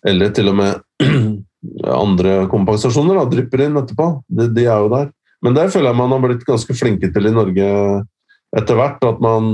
[0.07, 0.77] Eller til og med
[1.89, 4.09] andre kompensasjoner da, drypper inn etterpå.
[4.27, 5.09] De, de, er jo der.
[5.45, 7.67] Men det føler jeg man har blitt ganske flinke til i Norge
[8.57, 9.03] etter hvert.
[9.05, 9.53] At man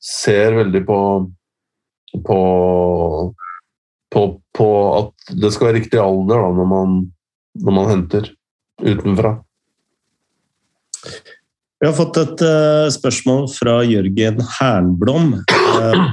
[0.00, 1.00] ser veldig på,
[2.26, 2.40] på,
[4.14, 4.24] på,
[4.56, 6.98] på at det skal være riktig alder da, når, man,
[7.66, 8.32] når man henter
[8.80, 9.36] utenfra.
[11.80, 15.30] Vi har fått et uh, spørsmål fra Jørgen Hernblom.
[15.48, 16.10] Uh,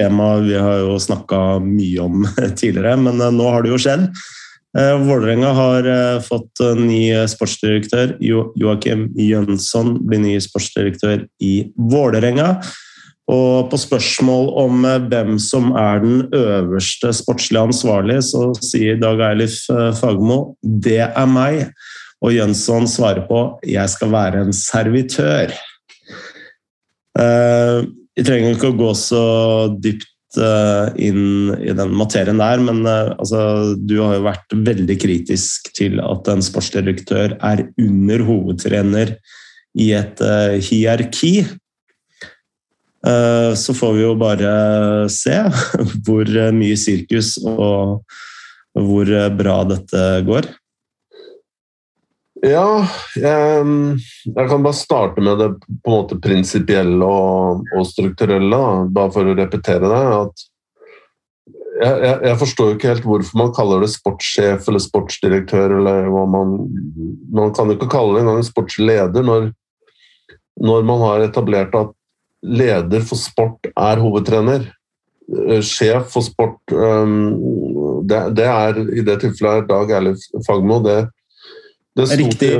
[0.00, 2.26] tema vi har jo snakka mye om
[2.60, 4.06] tidligere, men eh, nå har det jo skjedd.
[4.78, 8.16] Eh, Vålerenga har eh, fått ny sportsdirektør.
[8.20, 12.54] Joakim Jønsson blir ny sportsdirektør i Vålerenga.
[13.30, 19.60] Og på spørsmål om hvem som er den øverste sportslige ansvarlige, så sier Dag Eilif
[20.00, 21.60] Fagermo det er meg.
[22.26, 25.54] Og Jønsson svarer på jeg skal være en servitør.
[28.20, 29.24] Vi trenger ikke å gå så
[29.80, 34.96] dypt uh, inn i den materien der, men uh, altså, du har jo vært veldig
[35.00, 39.14] kritisk til at en sportsdirektør er under hovedtrener
[39.80, 41.46] i et uh, hierarki.
[43.00, 44.50] Eh, så får vi jo bare
[45.08, 45.38] se
[46.04, 48.02] hvor mye sirkus og
[48.76, 49.08] hvor
[49.38, 50.50] bra dette går.
[52.40, 52.86] Ja,
[53.20, 53.64] jeg,
[54.24, 58.60] jeg, kan bare starte med det på en måte prinsipielle og, og, strukturelle,
[58.94, 60.00] bare for å repetere det.
[60.22, 60.46] at
[61.80, 65.76] jeg, jeg, jeg, forstår ikke helt hvorfor man kaller det sportssjef eller sportsdirektør.
[65.80, 66.56] eller hva Man
[67.32, 69.52] man kan jo ikke kalle det engang sportsleder når,
[70.60, 71.94] når man har etablert at
[72.40, 74.64] leder for sport er hovedtrener.
[75.30, 77.36] Eh, sjef for sport um,
[78.08, 80.80] det, det, er i det tilfellet Dag Erlef Fagmo.
[80.84, 81.02] Det
[82.20, 82.52] riktig,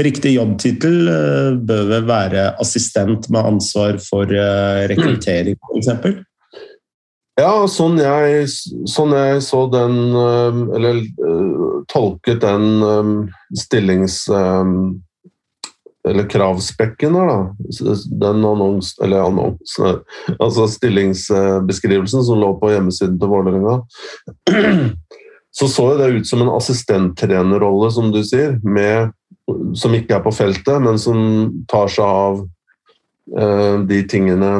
[0.00, 6.22] riktig jobbtittel eh, bør vel være assistent med ansvar for eh, rekruttering, f.eks.?
[7.40, 8.44] Ja, sånn jeg,
[8.86, 11.00] sånn jeg, så den Eller
[11.90, 13.24] tolket den
[13.58, 14.20] stillings
[16.08, 17.38] eller kravspekken her, da.
[18.20, 20.02] Den annons, eller annonsen
[20.38, 23.78] Altså stillingsbeskrivelsen som lå på hjemmesiden til Vålerenga.
[25.54, 29.12] Så så det ut som en assistenttrenerrolle, som du sier, med,
[29.78, 31.18] som ikke er på feltet, men som
[31.70, 32.40] tar seg av
[33.38, 34.54] eh, de tingene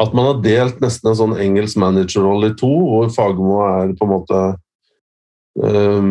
[0.00, 4.06] At man har delt nesten en sånn engelsk managerrolle i to, hvor Fagermo er på
[4.06, 4.38] en måte
[5.62, 6.08] eh,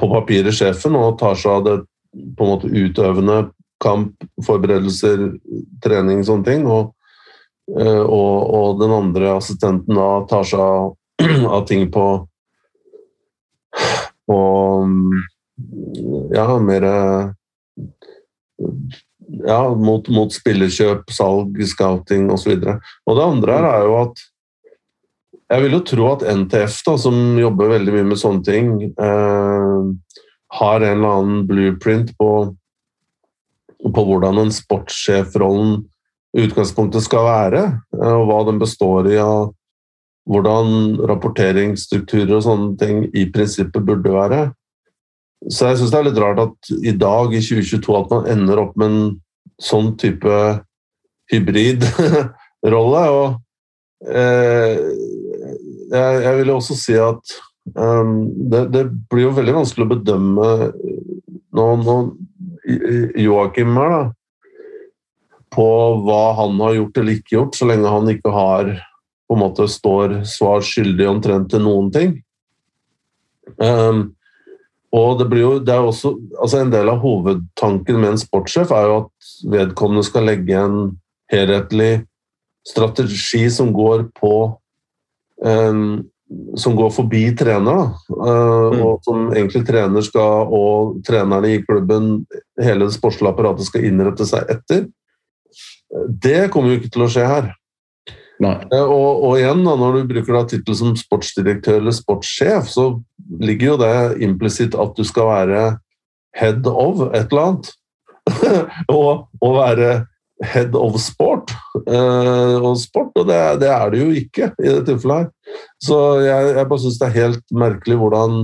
[0.00, 1.76] på papiret sjefen og tar seg av det
[2.16, 3.42] på en måte utøvende
[3.84, 5.28] kamp, forberedelser,
[5.84, 6.64] trening, sånne ting.
[6.64, 6.94] Og,
[7.76, 10.94] eh, og, og den andre assistenten da tar seg av,
[11.56, 12.06] av ting på
[14.26, 14.38] på
[16.34, 16.84] ja, mer
[19.46, 22.56] ja, mot, mot spillekjøp, salg, scouting osv.
[22.56, 24.24] Og, og det andre her er jo at
[25.46, 29.82] jeg vil jo tro at NTF, da, som jobber veldig mye med sånne ting, eh,
[30.58, 32.30] har en eller annen blueprint på,
[33.86, 35.84] på hvordan en sportssjefrollen
[36.36, 37.62] i utgangspunktet skal være,
[37.94, 39.52] eh, og hva den består i av
[40.26, 44.40] hvordan rapporteringsstrukturer og sånne ting i prinsippet burde være.
[45.52, 48.62] Så jeg syns det er litt rart at i dag, i 2022, at man ender
[48.64, 49.10] opp med en
[49.62, 50.38] sånn type
[51.30, 53.04] hybridrolle.
[53.20, 54.80] og eh,
[55.92, 57.38] jeg, jeg vil også si at
[57.74, 60.50] Um, det, det, blir jo veldig vanskelig å bedømme
[61.58, 61.96] nå, nå
[63.18, 64.02] Joakim her, da,
[65.50, 65.66] på
[66.06, 68.70] hva han har gjort eller ikke gjort, så lenge han ikke har
[69.26, 72.14] på en måte står svar skyldig omtrent til noen ting.
[73.58, 74.16] Um,
[74.96, 78.72] og det blir jo, det er også, altså En del av hovedtanken med en sportssjef
[78.74, 80.78] er jo at vedkommende skal legge en
[81.32, 82.06] helhetlig
[82.66, 84.34] strategi som går på
[85.44, 86.04] um,
[86.58, 88.80] som går forbi trener, uh, mm.
[88.82, 92.24] og som egentlig trener skal, og trenerne i klubben,
[92.58, 94.88] hele det sportslige apparatet skal innrette seg etter.
[96.08, 97.52] Det kommer jo ikke til å skje her.
[98.42, 102.90] Uh, og, og, igjen, da, når du bruker tittel som sportsdirektør eller sportssjef, så
[103.40, 103.94] ligger jo det
[104.26, 105.62] implisitt at du skal være
[106.36, 107.72] head of et eller annet.
[108.92, 109.90] og, og være
[110.44, 111.54] head of sport.
[111.86, 115.56] Uh, og sport, og det, det, er det jo ikke i dette tilfellet her.
[115.82, 118.38] Så jeg, jeg bare syns det er helt merkelig hvordan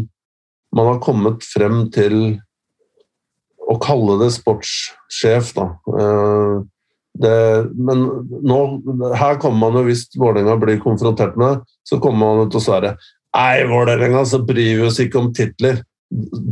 [0.72, 2.38] man har kommet frem til
[3.68, 5.68] å kalle det sportssjef, da.
[5.88, 6.64] Uh,
[7.18, 8.04] det, men
[8.42, 8.58] nå,
[9.20, 12.64] her kommer man jo, hvis Vålerenga blir konfrontert med det, så kommer man til å
[12.64, 12.94] svare
[13.32, 15.78] Nei, Vålerenga, så bryr vi oss ikke om titler.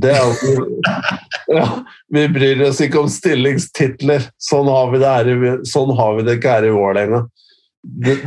[0.01, 0.63] Det er jo
[1.59, 1.67] ja,
[2.09, 4.31] Vi bryr oss ikke om stillingstitler.
[4.41, 7.21] Sånn har vi det, her, sånn har vi det ikke her i Vålerenga.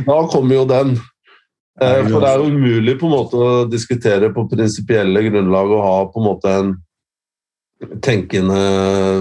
[0.06, 0.94] Da kommer jo den.
[1.82, 5.82] Eh, for det er jo umulig på en måte å diskutere på prinsipielle grunnlag og
[5.82, 6.74] ha på en måte en
[8.04, 8.60] tenkende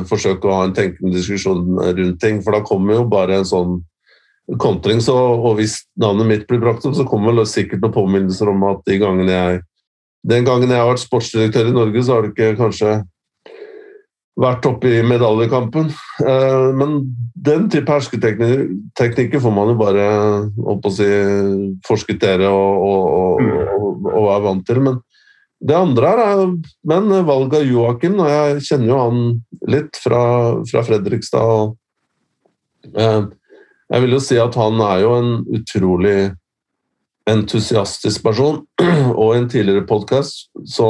[0.09, 2.41] forsøk å ha en tenkende diskusjon rundt ting.
[2.43, 3.77] For da kommer jo bare en sånn
[4.59, 5.01] kontring.
[5.03, 8.65] Så, og hvis navnet mitt blir brakt opp, så kommer vel sikkert noen påminnelser om
[8.71, 9.63] at de gangene jeg
[10.23, 12.91] den gangen jeg har vært sportsdirektør i Norge, så har det ikke kanskje
[14.39, 15.89] vært oppe i medaljekampen.
[16.23, 16.95] Eh, men
[17.35, 20.05] den type hersketeknikker får man jo bare
[20.95, 21.09] si,
[21.87, 24.81] forskuttere og, og, og, og, være vant til.
[24.87, 25.01] Men
[25.63, 26.41] det andre er
[26.87, 28.17] men valget av Joakim.
[28.27, 29.21] Jeg kjenner jo han
[29.71, 30.23] litt fra,
[30.67, 31.73] fra Fredrikstad.
[32.91, 33.21] Eh,
[33.93, 36.17] jeg vil jo si at han er jo en utrolig
[37.29, 38.63] entusiastisk person.
[39.21, 40.89] Og i en tidligere podkast så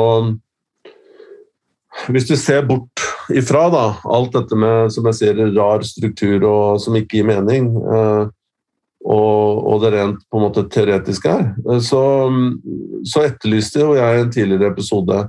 [2.10, 6.82] Hvis du ser bort ifra da, alt dette med som jeg sier, rar struktur og
[6.82, 8.24] som ikke gir mening, eh,
[9.04, 12.04] og, og, det rent på en måte teoretiske her, så,
[13.08, 15.26] så etterlyste jo jeg i en tidligere episode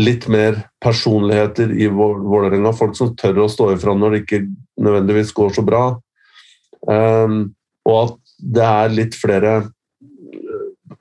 [0.00, 2.72] litt mer personligheter i Vålerenga.
[2.76, 4.40] Folk som tør å stå ifra når det ikke
[4.80, 5.84] nødvendigvis går så bra.
[6.88, 7.52] Um,
[7.86, 9.54] og at det er litt flere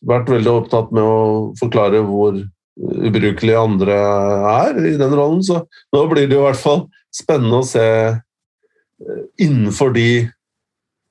[0.07, 2.35] vært veldig opptatt med å forklare hvor
[2.75, 5.43] ubrukelige andre er i den rollen.
[5.43, 5.61] Så
[5.95, 6.85] nå blir det jo i hvert fall
[7.15, 7.87] spennende å se
[9.41, 10.29] innenfor de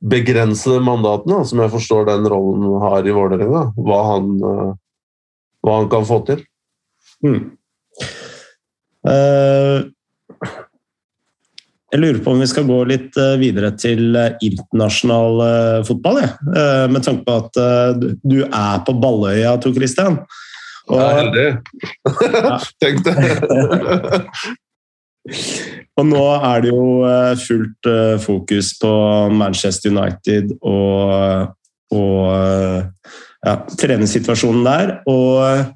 [0.04, 4.72] begrensede mandatene, som jeg forstår den rollen har i Vålerenga, hva, eh,
[5.64, 6.44] hva, han kan få til.
[7.24, 7.42] Mm.
[9.04, 9.84] Uh,
[11.92, 15.42] jeg lurer på om vi skal gå litt videre til internasjonal
[15.88, 17.52] fotball, uh, med tanke på at
[18.24, 20.18] du er på Balløya, Tor Christian.
[20.88, 21.48] Og, jeg er heldig.
[22.82, 23.14] Tenk det.
[25.94, 28.92] Og nå er det jo eh, fullt eh, fokus på
[29.34, 31.52] Manchester United og,
[31.94, 33.12] og eh,
[33.46, 34.96] ja, treningssituasjonen der.
[35.10, 35.74] Og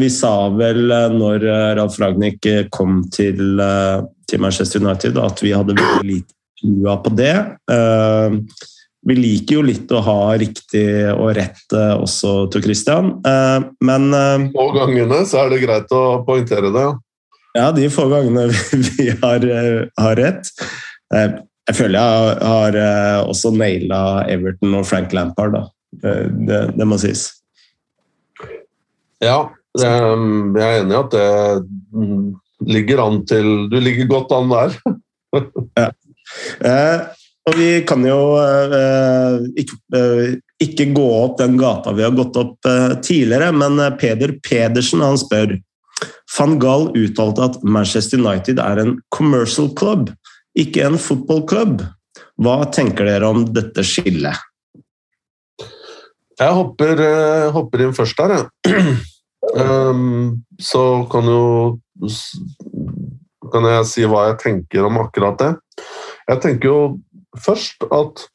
[0.00, 1.42] vi sa vel når
[1.76, 7.34] Ralf Ragnhild kom til, til, Manchester United at vi hadde veldig lite trua på det.
[9.06, 13.12] Vi liker jo litt å ha riktig og rett også, Tor Christian,
[13.84, 14.08] men
[14.56, 16.88] På gangene så er det greit å poengtere det.
[17.54, 17.72] Ja.
[17.72, 18.48] De få gangene
[18.98, 20.50] vi har, eh, har rett.
[21.14, 21.38] Eh,
[21.68, 25.66] jeg føler jeg har eh, også naila Everton og Frank Lampard, da.
[25.98, 27.30] Det, det må sies.
[29.24, 31.28] Ja, jeg er enig i at det
[31.96, 32.26] mm,
[32.68, 34.76] ligger an til Du ligger godt an der.
[35.88, 35.88] ja.
[37.48, 38.18] Og vi kan jo
[39.56, 39.78] ikke,
[40.60, 42.68] ikke gå opp den gata vi har gått opp
[43.00, 45.56] tidligere, men Peder Pedersen han spør
[46.38, 50.12] Van Gaal uttalte at Manchester United er en commercial club,
[50.58, 51.82] ikke en football club.
[52.38, 54.44] Hva tenker dere om dette skillet?
[56.38, 58.98] Jeg hopper, uh, hopper inn først der, jeg.
[59.64, 61.44] um, så kan jo
[63.52, 65.52] kan jeg si hva jeg tenker om akkurat det.
[66.28, 66.80] Jeg tenker jo
[67.38, 68.26] først at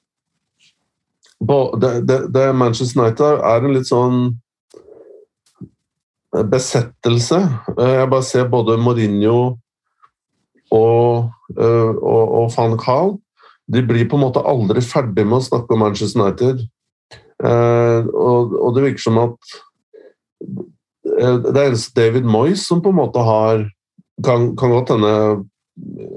[1.80, 4.20] det, det, det Manchester United er en litt sånn
[6.34, 7.40] besettelse.
[7.78, 9.38] Eh, jeg bare ser både Mourinho
[10.74, 13.16] og, eh, og, og van Kahl.
[13.70, 16.66] De blir på en måte aldri ferdig med å snakke om Manchester United.
[17.44, 19.56] Eh, og, og det virker som at
[21.04, 23.68] det er eneste David Moyes som på en måte har
[24.24, 25.12] Kan, kan godt hende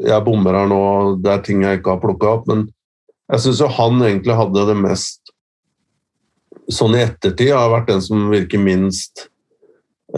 [0.04, 0.80] jeg bommer her nå,
[1.24, 2.66] det er ting jeg ikke har plukka opp, men
[3.32, 5.32] jeg syns jo han egentlig hadde det mest
[6.68, 9.30] Sånn i ettertid har vært den som virker minst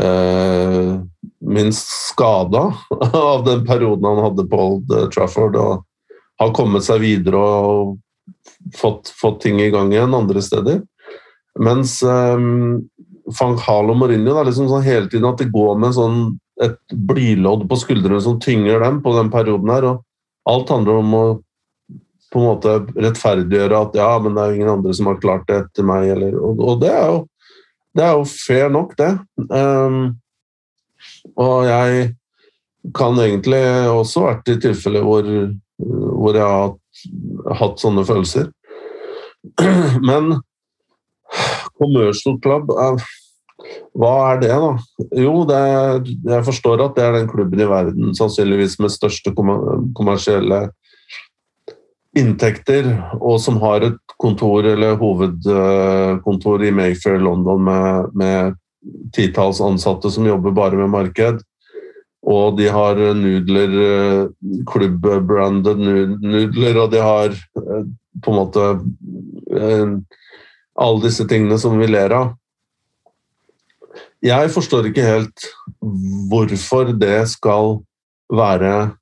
[0.01, 0.95] eh,
[1.41, 2.69] minst skada
[3.13, 5.57] av den perioden han hadde på Old Trafford.
[5.57, 5.85] og
[6.39, 7.97] har kommet seg videre og
[8.79, 10.83] fått, fått ting i gang igjen andre steder.
[11.59, 12.85] Mens um,
[13.35, 16.21] Frank Gaal og Mourinho det er liksom sånn hele tiden at de går med sånn
[16.63, 19.87] et blylodd på skuldrene som tynger dem på den perioden her.
[19.93, 21.27] og Alt handler om å
[22.29, 25.47] på en måte rettferdiggjøre at ja, men det er jo ingen andre som har klart
[25.49, 26.11] det etter meg.
[26.13, 27.23] Eller, og, og det er jo
[27.99, 29.11] det er jo fair nok, det.
[29.51, 30.17] Um,
[31.39, 32.13] og jeg
[32.95, 35.27] kan egentlig også vært i tilfeller hvor,
[35.79, 38.51] hvor jeg har hatt, sånne følelser.
[40.09, 40.39] Men
[41.79, 42.71] commercial club
[43.99, 44.71] Hva er det, da?
[45.19, 46.01] Jo, det er,
[46.33, 50.69] jeg forstår at det er den klubben i verden sannsynligvis med største kommersielle
[52.17, 52.89] inntekter,
[53.21, 58.57] og som har et kontor eller hovedkontor i Mayfair London med, med
[59.15, 61.43] titalls ansatte som jobber bare med marked.
[62.29, 63.77] Og de har nudler,
[64.69, 67.37] klubbbranded nudler, og de har
[68.25, 68.65] på en måte
[70.79, 72.35] alle disse tingene som vi ler av.
[74.25, 75.45] Jeg forstår ikke helt
[76.31, 77.79] hvorfor det skal
[78.35, 78.95] være eh,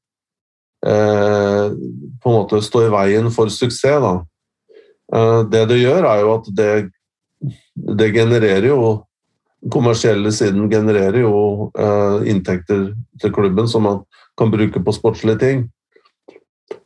[0.86, 4.12] På en måte stå i veien for suksess, da.
[5.14, 6.70] Eh, det det gjør, er jo at det,
[7.98, 8.80] det genererer jo
[9.72, 12.90] kommersielle siden genererer jo eh, inntekter
[13.22, 14.04] til klubben som man
[14.38, 15.64] kan bruke på sportslige ting.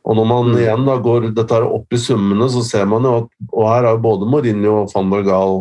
[0.05, 0.57] Og når man mm.
[0.61, 3.85] igjen da går dette her opp i summene, så ser man jo at Og her
[3.85, 5.55] er jo både Mourinho og van der Gaal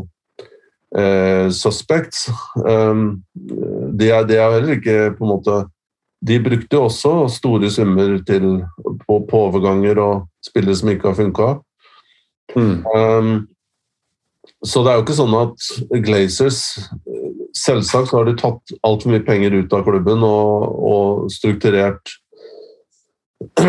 [0.97, 2.28] eh, suspects.
[2.57, 3.22] Um,
[3.99, 5.59] de, er, de er heller ikke på en måte
[6.27, 8.61] De brukte også store summer til,
[9.07, 11.49] på, på overganger og spillere som ikke har funka.
[12.57, 12.85] Mm.
[12.97, 13.49] Um,
[14.64, 15.68] så det er jo ikke sånn at
[16.05, 16.64] Glazers
[17.57, 22.12] Selvsagt har de tatt altfor mye penger ut av klubben og, og strukturert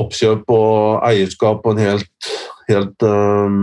[0.00, 2.28] oppkjøp og eierskap på en helt,
[2.68, 3.56] helt um,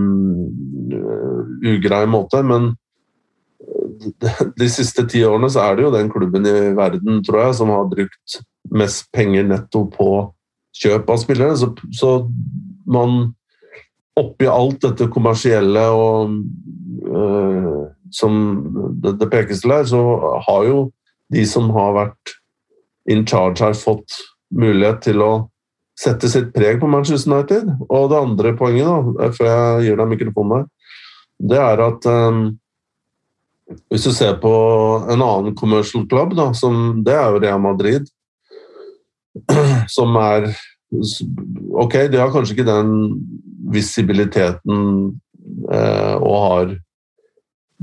[1.71, 2.41] ugrei måte.
[2.43, 2.73] Men
[4.61, 7.73] de siste ti årene så er det jo den klubben i verden tror jeg, som
[7.73, 8.41] har brukt
[8.71, 10.09] mest penger netto på
[10.81, 11.57] kjøp av spillere.
[11.59, 12.11] Så, så
[12.89, 13.33] man
[14.19, 16.35] oppi alt dette kommersielle og
[17.07, 18.33] uh, som
[19.03, 20.01] det, det, pekes til her, så
[20.47, 20.81] har jo
[21.31, 22.35] de som har vært
[23.09, 24.19] in charge, her, fått
[24.51, 25.31] mulighet til å
[25.97, 27.71] sette sitt preg på Manchester United.
[27.87, 30.67] Og det andre poenget, da, før jeg gir deg mikrofonen her,
[31.51, 32.43] det er at um,
[33.91, 34.51] hvis du ser på
[35.09, 38.09] en annen commercial club, da, som, det er jo Real Madrid,
[39.97, 40.51] som er
[41.79, 42.89] Ok, de har kanskje ikke den
[43.71, 44.81] visibiliteten
[45.71, 46.73] eh, og har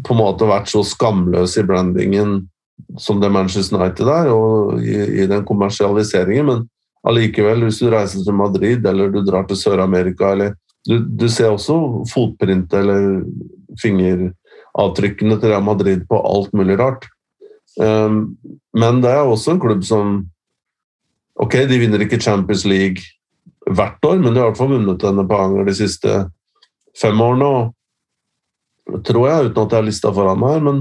[0.04, 2.42] på en måte vært så skamløse i brandingen
[3.00, 6.66] som det Manchester United er, og i, i den kommersialiseringen, men
[7.08, 10.54] allikevel, hvis du reiser til Madrid eller du drar til Sør-Amerika eller
[10.88, 13.22] du, du, ser også fotprint eller
[13.80, 14.30] finger
[14.78, 17.06] avtrykkene til Real Madrid på alt mulig rart.
[17.78, 18.36] Um,
[18.74, 20.18] men det er også en klubb som
[21.38, 23.04] Ok, de vinner ikke Champions League
[23.70, 26.14] hvert år, men de har i hvert fall vunnet denne på ganger de siste
[26.98, 27.50] fem årene.
[28.88, 30.80] Og, tror jeg, uten at jeg har lista foran meg, men,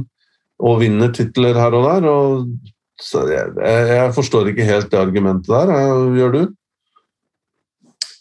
[0.57, 2.07] og vinner titler her og der.
[2.09, 5.75] og jeg, jeg, forstår ikke helt det argumentet der.
[6.17, 6.41] Gjør du?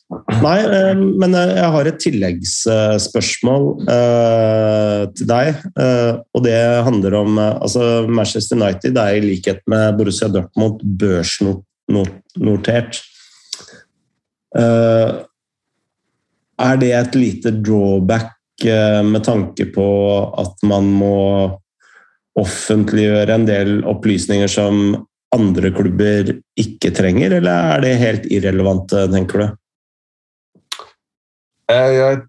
[0.07, 5.65] Nei, eh, men jeg har et tilleggsspørsmål uh, til deg.
[6.31, 13.03] Og det handler om altså Manchester United er i likhet med Borussia Dortmund børsnotert.
[16.57, 18.63] er det et lite drawback
[19.05, 19.89] med tanke på
[20.41, 21.19] at man må
[22.39, 24.95] offentliggjøre en del opplysninger som
[25.35, 29.47] andre klubber ikke trenger, eller er det helt irrelevant, tenker du?
[31.67, 32.21] Jeg, jeg,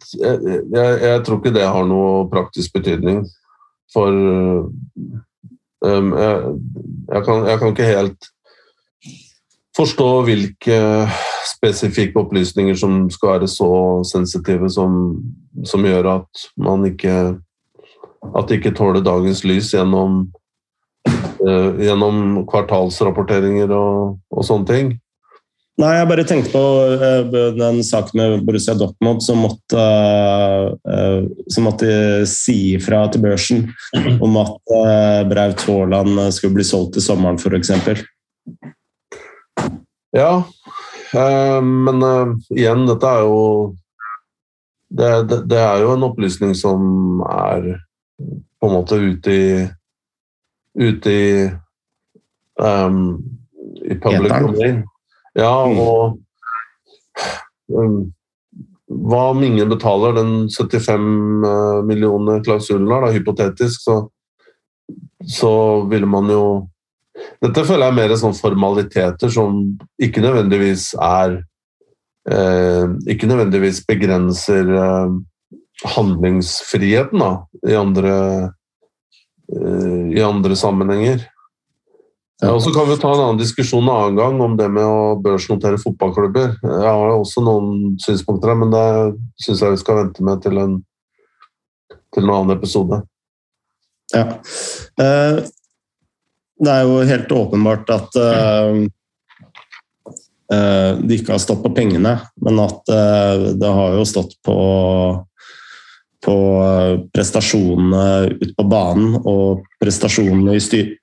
[0.73, 3.21] jeg, jeg, tror ikke det har noe praktisk betydning.
[3.93, 4.09] For
[5.85, 8.29] um, jeg, kan, jeg kan ikke helt
[9.77, 10.79] forstå hvilke
[11.53, 13.69] spesifikke opplysninger som skal være så
[14.09, 15.19] sensitive som,
[15.65, 17.37] som gjør at man ikke
[18.35, 20.23] at det ikke tåler dagens lys gjennom,
[21.07, 24.95] uh, gjennom kvartalsrapporteringer og, og sånne ting.
[25.77, 26.61] Nei, jeg bare tenkte på
[26.97, 29.83] uh, den saken med Borussia Dortmund som måtte,
[30.89, 31.89] uh, som måtte
[32.29, 33.67] si ifra til børsen
[34.25, 38.01] om at uh, Braut Haaland skulle bli solgt til sommeren, f.eks.
[40.17, 40.31] Ja,
[41.61, 42.01] men
[42.55, 43.37] igjen, dette er jo
[44.89, 47.69] det, det, det, er jo en opplysning som er
[48.17, 49.49] på en måte ute i
[50.77, 51.49] ute i
[52.59, 53.17] um,
[53.85, 54.85] i public domain.
[55.37, 55.79] Ja, mm.
[55.79, 56.17] og
[57.77, 57.97] um,
[58.87, 63.97] hva om ingen betaler den 75 uh, millioner klausulen her, da, hypotetisk, så,
[65.27, 65.53] så
[65.91, 66.43] ville man jo
[67.41, 69.63] Dette føler jeg er mer sånn formaliteter som
[69.97, 71.39] ikke nødvendigvis er
[72.29, 75.15] eh, Ikke nødvendigvis begrenser eh,
[75.95, 77.31] handlingsfriheten da,
[77.65, 78.13] i andre,
[79.49, 81.25] eh, i andre sammenhenger.
[82.37, 84.85] Ja, og så kan vi ta en annen diskusjon en annen gang om det med
[84.85, 86.51] å børsnotere fotballklubber.
[86.61, 88.83] Jeg har også noen synspunkter her, men det
[89.41, 90.75] syns jeg vi skal vente med til en,
[92.13, 93.01] til en annen episode.
[94.13, 94.27] Ja.
[95.01, 95.39] Eh,
[96.57, 98.85] det er jo helt åpenbart at eh,
[101.01, 102.13] det ikke har stått på pengene,
[102.45, 102.85] men at
[103.59, 104.55] det har jo stått på
[106.27, 106.37] på
[107.13, 110.95] prestasjonene ute på banen og prestasjonene i styr...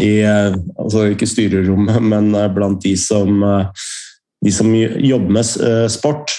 [0.00, 3.42] I, altså ikke styrerommet, men blant de som,
[4.40, 6.32] de som jobber med sport.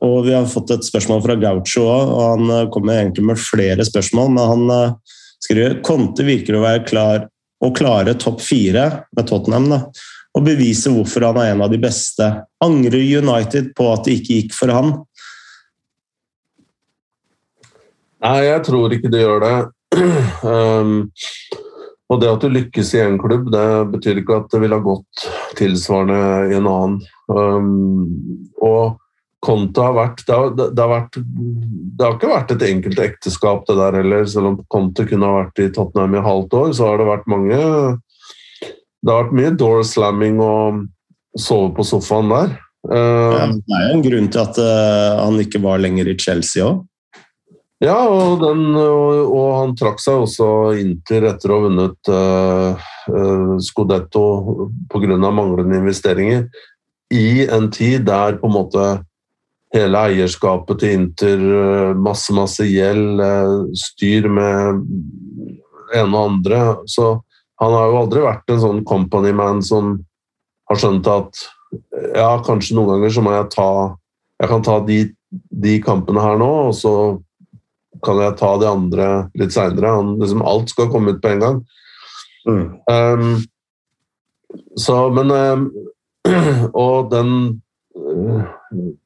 [0.00, 3.84] Og vi har fått et spørsmål fra Gaucho òg, og han kommer egentlig med flere
[3.84, 4.32] spørsmål.
[4.32, 4.96] Men han
[5.44, 7.28] skriver Conte virker å være klar
[7.64, 9.68] å klare topp fire med Tottenham.
[9.72, 9.80] Da,
[10.36, 12.26] og bevise hvorfor han er en av de beste.
[12.64, 14.92] Angrer United på at det ikke gikk for han?
[18.26, 19.54] Nei, jeg tror ikke det gjør det.
[20.46, 20.98] Um,
[22.06, 24.84] og det at du lykkes i én klubb, det betyr ikke at det ville ha
[24.84, 25.26] gått
[25.58, 26.20] tilsvarende
[26.52, 27.00] i en annen.
[27.26, 29.00] Um, og
[29.46, 33.64] Conte har vært det har, det har vært det har ikke vært et enkelt ekteskap,
[33.68, 34.26] det der heller.
[34.30, 37.30] Selv om Conte kunne ha vært i Tottenham i halvt år, så har det vært
[37.30, 37.58] mange
[38.66, 40.86] Det har vært mye door slamming og
[41.38, 42.56] sove på sofaen der.
[42.86, 46.18] Um, ja, det er jo en grunn til at uh, han ikke var lenger i
[46.18, 46.84] Chelsea òg.
[47.84, 50.46] Ja, og, den, og, og, han trakk seg også
[50.80, 55.18] inntil etter å ha vunnet uh, uh, Scudetto pga.
[55.20, 56.46] manglende investeringer.
[57.12, 58.86] I en tid der på en måte
[59.74, 63.20] hele eierskapet til Inter, uh, masse, masse gjeld,
[63.76, 64.80] styr med
[65.92, 66.62] ene og andre.
[66.88, 67.18] Så
[67.60, 69.98] han har jo aldri vært en sånn company man som
[70.70, 71.44] har skjønt at
[72.16, 73.70] ja, kanskje noen ganger så må jeg ta
[74.40, 74.98] Jeg kan ta de,
[75.64, 76.92] de kampene her nå, og så
[78.04, 79.06] kan jeg ta de andre
[79.38, 79.90] litt seinere?
[80.20, 81.56] Liksom, alt skal komme ut på en gang.
[82.46, 82.66] Mm.
[82.90, 83.32] Um,
[84.78, 85.72] så, men um,
[86.86, 87.30] Og den
[87.98, 88.42] uh,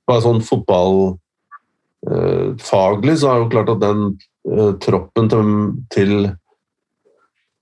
[0.08, 4.00] Bare sånn fotballfaglig uh, så er det jo klart at den
[4.50, 5.48] uh, troppen til,
[5.94, 6.12] til,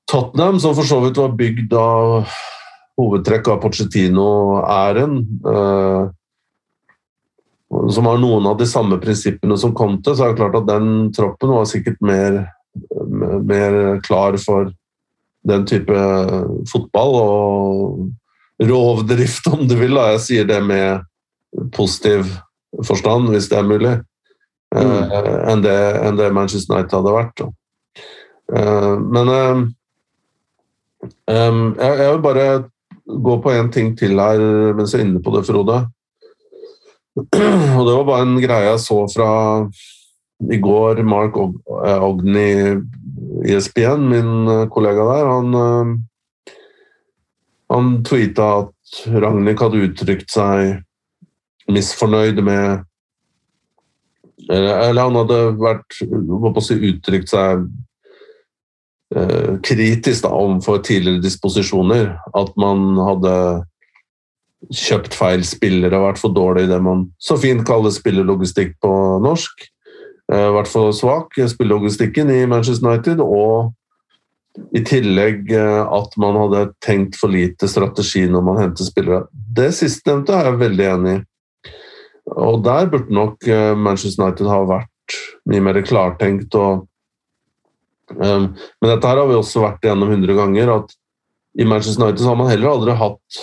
[0.08, 2.24] Tottenham, som for så vidt var bygd av
[2.98, 6.08] hovedtrekk av Pochettino-æren uh,
[7.68, 11.10] som har noen av de samme prinsippene som Conte, så er det klart at den
[11.16, 12.40] troppen var sikkert mer,
[13.44, 14.70] mer klar for
[15.48, 15.98] den type
[16.70, 19.94] fotball og rovdrift, om du vil.
[19.96, 20.14] Da.
[20.16, 21.04] Jeg sier det med
[21.76, 22.26] positiv
[22.84, 23.94] forstand, hvis det er mulig,
[24.74, 24.80] mm.
[24.80, 27.44] uh, enn, det, en det, Manchester United hadde vært.
[28.48, 29.32] Uh, men
[31.28, 32.48] jeg, jeg, vil bare
[33.28, 34.40] gå på en ting til her
[34.76, 35.82] mens jeg er inne på det, Frode.
[37.18, 39.30] Og det var bare en greie jeg så fra
[40.52, 41.02] i går.
[41.06, 42.48] Mark Ogni
[43.46, 46.52] i ESPN, min eh, kollega der, han, eh,
[47.74, 50.78] han tweeta at Ragnhild hadde uttrykt seg
[51.68, 52.84] misfornøyd med
[54.48, 55.98] Eller han hadde vært
[56.64, 57.66] si, uttrykt seg
[59.12, 62.14] eh, kritisk da, overfor tidligere disposisjoner.
[62.32, 63.34] At man hadde
[64.66, 68.92] kjøpt feil spillere og vært for dårlig i det man så fint kaller spillelogistikk på
[69.24, 69.66] norsk.
[70.28, 73.22] Uh, vært for svak spillelogistikken i Manchester United.
[73.22, 73.72] Og
[74.74, 79.24] i tillegg uh, at man hadde tenkt for lite strategi når man henter spillere.
[79.32, 81.24] Det sistnevnte er jeg veldig enig i.
[82.36, 86.52] Og der burde nok uh, Manchester United ha vært mye mer klartenkt.
[86.58, 86.84] Og,
[88.18, 88.50] men
[88.84, 90.74] dette her har vi også vært igjennom 100 ganger.
[90.74, 90.92] at
[91.58, 93.38] i Manchester United har man heller aldri hatt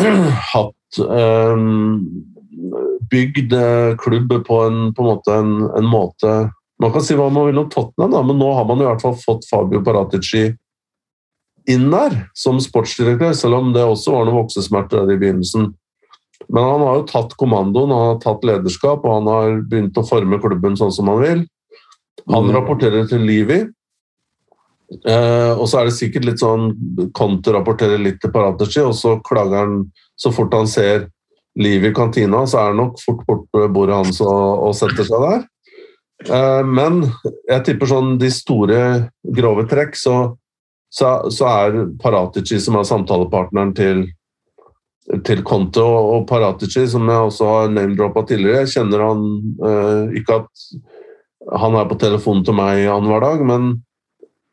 [0.52, 2.08] hatt um,
[3.10, 6.34] bygd eh, klubb på en, på en måte, en, en, måte
[6.82, 9.02] Man kan si hva man vil om Tottenham, da, men nå har man i hvert
[9.02, 10.48] fall fått Fabio Paratici
[11.70, 15.70] inn der som sportsdirektør, selv om det også var noen voksesmerter der i begynnelsen.
[16.52, 20.04] Men han har jo tatt kommandoen, han har tatt lederskap og han har begynt å
[20.04, 21.40] forme klubben sånn som han vil.
[22.28, 22.52] Han mm.
[22.58, 23.62] rapporterer til Livi,
[25.02, 26.70] Eh, og så er det sikkert litt sånn
[27.16, 29.82] Conte rapporterer litt til Paratici, og så klager han
[30.20, 31.08] så fort han ser
[31.58, 35.06] livet i kantina, så er han nok fort borte ved bordet hans og, og, setter
[35.06, 35.44] seg der.
[36.24, 37.02] Uh, men
[37.50, 38.80] jeg tipper sånn de store,
[39.36, 40.16] grove trekk, så,
[40.90, 44.06] så, så er Paratici som er samtalepartneren til
[45.20, 48.62] til Conte og, og Paratici, som jeg også har name-droppa tidligere.
[48.62, 49.26] Jeg kjenner han
[49.60, 50.62] uh, ikke at
[51.60, 53.66] han er på telefonen til meg annenhver dag, men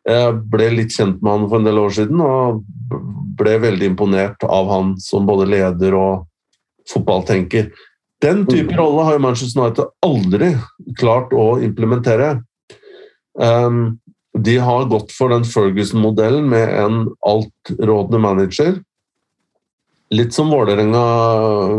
[0.08, 2.62] jeg ble litt kjent med han for en del år siden og
[3.38, 6.28] ble veldig imponert av han som både leder og
[6.90, 7.70] fotballtenker.
[8.22, 8.78] Den type mm.
[8.78, 10.52] rolle har jo Manchester United aldri
[10.98, 12.36] klart å implementere.
[13.38, 14.00] Um,
[14.38, 18.80] de har gått for den Ferguson-modellen med en altrådende manager.
[20.12, 21.02] Litt som Vålerenga,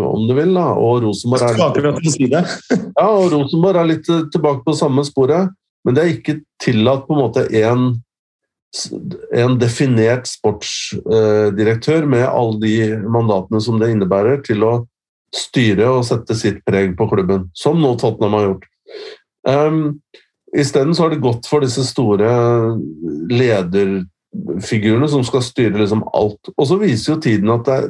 [0.09, 0.55] om du vil.
[0.57, 0.71] Da.
[0.79, 2.39] Og Rosenborg er litt,
[3.01, 5.53] ja, og Rosenborg er litt tilbake på samme sporet.
[5.85, 7.91] Men det er ikke tillatt på en måte én
[9.37, 14.75] en definert sportsdirektør med alle de mandatene som det innebærer, til å
[15.33, 18.69] styre og sette sitt preg på klubben, som nå Tottenham har gjort.
[19.49, 19.83] Um,
[20.53, 22.29] Isteden har det gått for disse store
[23.33, 26.53] lederfigurene som skal styre liksom alt.
[26.57, 27.87] Og så viser jo tiden at, er,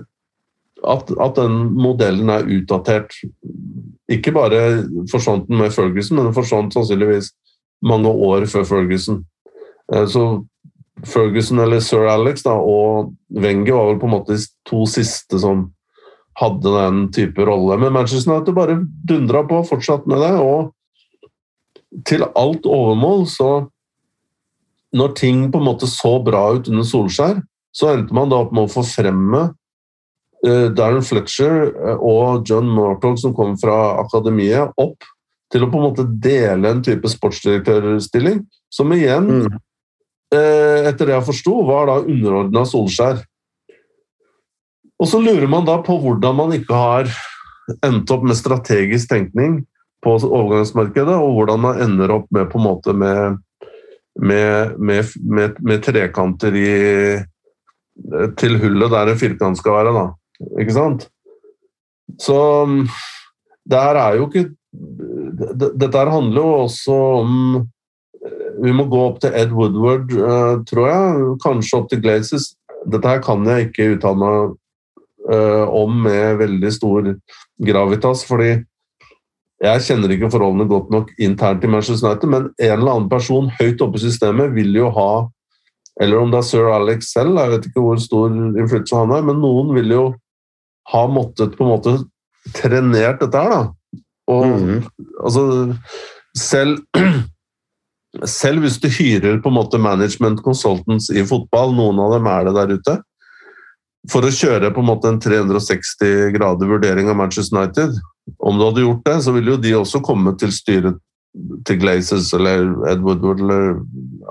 [0.86, 3.16] at, at, den modellen er utdatert.
[4.10, 7.32] Ikke bare forsvant den med Ferguson, men den forsvant sannsynligvis
[7.82, 9.24] mange år før Ferguson.
[9.90, 10.28] Eh, så
[11.06, 15.40] Ferguson eller sir Alex da, og Wenger var vel på en måte de to siste
[15.42, 15.70] som
[16.38, 17.78] hadde den type rolle.
[17.80, 18.78] Men Manchester United bare
[19.08, 20.32] dundra på, fortsatt med det.
[20.40, 20.72] og
[22.08, 23.68] til alt overmål, så
[24.92, 27.38] Når ting på en måte så bra ut under Solskjær,
[27.72, 29.38] så endte man da opp med å forfremme
[30.44, 35.00] uh, Darren Fletcher uh, og John Mortog, som kom fra akademiet, opp
[35.48, 39.56] til å på en måte dele en type sportsdirektørstilling, som igjen, mm.
[40.34, 43.22] Uh, etter det jeg forsto, var da underordna Solskjær.
[45.02, 47.10] Og så lurer man da på hvordan man ikke har
[47.86, 49.62] endt opp med strategisk tenkning
[50.02, 53.38] på overgangsmarkedet, og hvordan man ender opp med på en måte med,
[54.18, 56.72] med, med, med trekanter i,
[58.38, 59.94] til hullet der en firkant skal være.
[59.94, 60.06] Da.
[60.62, 61.06] Ikke sant?
[62.20, 62.38] Så
[63.62, 64.50] det her er jo ikke
[65.32, 67.30] Dette handler jo også om
[68.62, 71.30] Vi må gå opp til Ed Woodward, eh, tror jeg.
[71.44, 72.52] Kanskje opp til Glazes.
[72.90, 74.56] Dette her kan jeg ikke uttale meg
[75.32, 77.14] eh, om med veldig stor
[77.62, 78.56] gravitas, fordi
[79.62, 83.50] jeg kjenner ikke forholdene godt nok internt i Manchester United, men en eller annen person
[83.60, 85.12] høyt oppe i systemet vil jo ha
[86.00, 89.26] Eller om det er sir Alex selv, jeg vet ikke hvor stor innflytelse han har,
[89.28, 90.04] men noen vil jo
[90.88, 91.92] ha måttet på en måte
[92.56, 94.00] trenert dette her, da.
[94.32, 94.78] Og mm.
[95.20, 95.44] altså
[96.32, 96.80] selv,
[98.28, 102.48] selv hvis du hyrer på en måte management consultants i fotball, noen av dem er
[102.48, 102.96] det der ute,
[104.10, 107.94] for å kjøre på en måte en 360 grader vurdering av Manchester United,
[108.42, 110.98] om du hadde gjort det, så ville jo de også komme til styret
[111.66, 113.78] til Glazes eller Edward Wood eller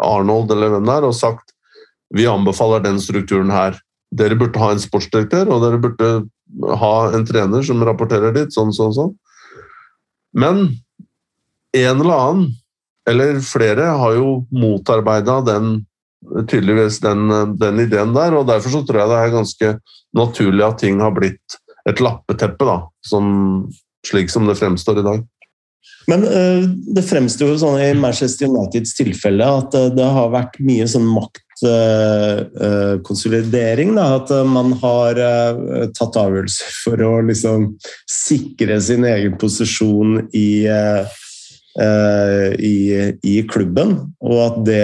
[0.06, 1.56] Arnold eller hvem det er, og sagt
[2.14, 3.78] vi anbefaler den strukturen her.
[4.12, 6.10] Dere burde ha en sportsdirektør, og dere burde
[6.82, 9.14] ha en trener som rapporterer dit, sånn, sånn, sånn.
[10.36, 10.66] Men
[11.72, 12.50] en eller annen,
[13.10, 15.86] eller flere, har jo motarbeida den
[16.48, 19.68] tydeligvis den, den, ideen der, og derfor så tror jeg det er ganske
[20.18, 21.58] naturlig at ting har blitt
[21.90, 23.24] et lappeteppe, da, som,
[24.06, 25.20] slik som det fremstår i dag.
[26.10, 26.64] Men uh,
[26.96, 31.08] det fremstår jo sånn i Manchester Uniteds tilfelle at uh, det har vært mye sånn
[31.10, 33.98] maktkonsolidering.
[33.98, 35.14] Uh, at man har
[35.98, 37.60] tatt avgjørelser for å liksom
[38.10, 40.68] sikre sin egen posisjon i,
[41.72, 42.76] i,
[43.24, 44.82] i klubben, og at det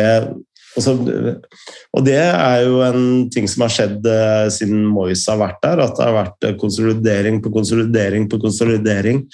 [0.78, 5.62] så, og det er jo en ting som har skjedd uh, siden Moyes har vært
[5.64, 5.82] der.
[5.84, 9.26] At det har vært eh, konsolidering på konsolidering på konsolidering.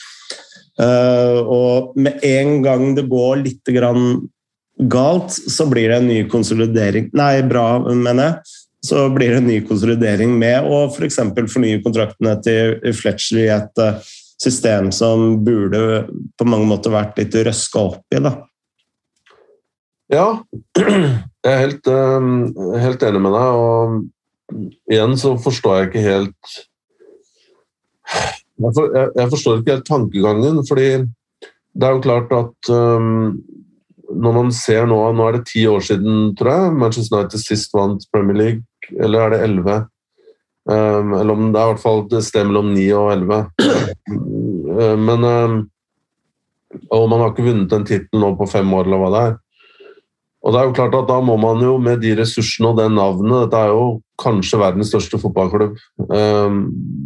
[0.74, 3.70] Og med en gang det går litt
[4.90, 8.56] galt, så blir det en ny konsolidering Nei, bra, mener jeg.
[8.90, 11.20] Så blir det en ny konsolidering med å f.eks.
[11.36, 13.84] For fornye kontraktene til Fletcher i et
[14.44, 16.04] system som burde
[16.38, 18.20] på mange måter vært litt røska opp i.
[18.24, 18.36] da.
[20.14, 20.28] Ja,
[21.46, 23.64] jeg er helt, ehm, helt, enig med deg.
[23.64, 26.56] Og igjen så forstår jeg ikke helt
[28.64, 30.90] Jeg, forstår ikke helt tankegangen, fordi
[31.74, 33.40] det er jo klart at um,
[34.14, 37.74] når man ser nå Nå er det ti år siden, tror jeg, Manchester United sist
[37.74, 38.62] vant Premier League.
[39.00, 39.80] Eller er det elleve?
[40.64, 43.40] Um, eller om det er i hvert fall et sted mellom 9 og elleve.
[44.10, 45.56] Uh, men um,
[46.88, 49.36] Og man har ikke vunnet en tittel nå på fem år, eller hva det er.
[50.44, 52.90] Og det er jo klart at Da må man jo med de ressursene og det
[52.92, 53.86] navnet Dette er jo
[54.24, 55.76] kanskje verdens største fotballklubb.
[56.08, 56.62] Um,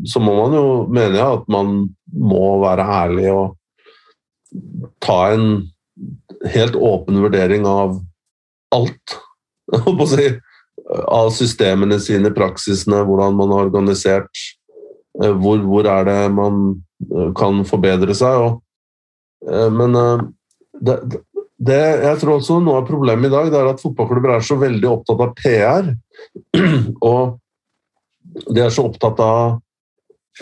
[0.05, 3.55] så må man jo, mener jeg, at man må være ærlig og
[5.01, 5.47] ta en
[6.53, 7.97] helt åpen vurdering av
[8.75, 9.17] alt.
[9.73, 10.27] Holdt på å Si,
[10.87, 14.43] av systemene sine, praksisene, hvordan man har organisert.
[15.21, 16.61] Eh, hvor, hvor er det man
[17.09, 18.43] eh, kan forbedre seg?
[18.45, 18.61] Og,
[19.49, 19.97] eh, men
[20.79, 20.99] det,
[21.57, 24.59] det, jeg tror også Noe av problemet i dag det er at fotballklubber er så
[24.61, 25.91] veldig opptatt av PR.
[27.11, 27.37] Og
[28.53, 29.57] de er så opptatt av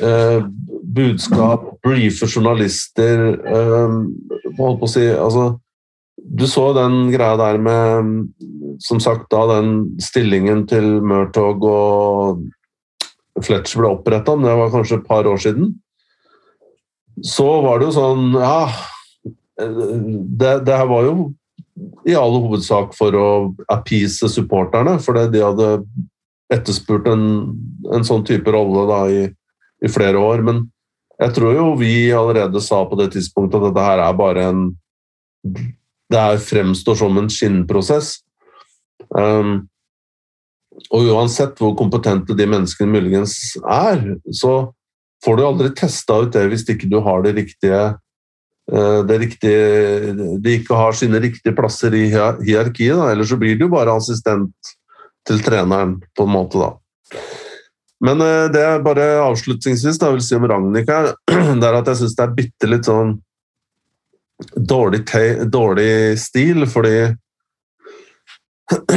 [0.03, 0.41] eh,
[0.95, 3.95] budskap, briefe journalister eh,
[4.57, 5.53] holdt på å si, altså,
[6.25, 8.25] Du så den greia der med
[8.81, 12.43] som sagt da den stillingen til Murtog og
[13.43, 15.73] Fletcher ble oppretta, det var kanskje et par år siden.
[17.23, 18.67] Så var det jo sånn Ja,
[19.55, 21.15] det, det her var jo
[22.07, 23.29] i all hovedsak for å
[23.71, 25.69] appease supporterne, fordi de hadde
[26.53, 27.25] etterspurt en,
[27.91, 29.23] en sånn type rolle da, i,
[29.83, 30.43] i, flere år.
[30.45, 30.61] Men
[31.19, 34.61] jeg tror jo vi allerede sa på det tidspunktet at dette her er bare en
[36.11, 38.19] Det her fremstår som en skinnprosess.
[39.15, 39.65] Um,
[40.91, 44.01] og uansett hvor kompetente de menneskene muligens er,
[44.33, 44.71] så
[45.25, 47.79] får du aldri testa ut det hvis ikke du har det riktige
[48.71, 52.97] eh, det riktige, de ikke har sine riktige plasser i hierarkiet.
[52.99, 53.11] Da.
[53.13, 54.75] Ellers så blir du bare assistent
[55.25, 56.59] til treneren, på en måte.
[56.61, 57.23] da.
[58.05, 61.13] Men eh, det er bare avslutningsvis da, jeg vil si om Ragnhild her,
[61.61, 63.15] det er at jeg syns det er bitte litt sånn
[64.55, 65.05] dårlig,
[65.51, 66.95] dårlig stil, fordi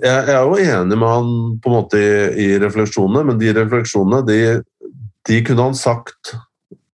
[0.00, 4.40] jeg, er jo enig med han på en måte i, refleksjonene, men de refleksjonene de,
[5.28, 6.34] de kunne han sagt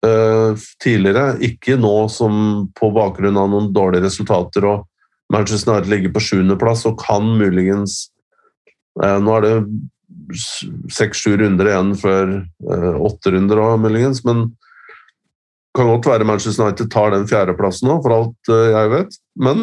[0.07, 1.37] uh, tidligere.
[1.45, 4.89] Ikke nå som på bakgrunn av noen dårlige resultater og
[5.33, 8.05] Manchester United ligger på sjuendeplass og kan muligens
[9.03, 9.57] uh, Nå er det
[10.93, 12.37] seks-sju runder igjen før
[12.69, 14.51] uh, åtte runder også, muligens, men
[15.77, 19.17] kan godt være Manchester United tar den fjerdeplassen nå, for alt jeg vet.
[19.41, 19.63] Men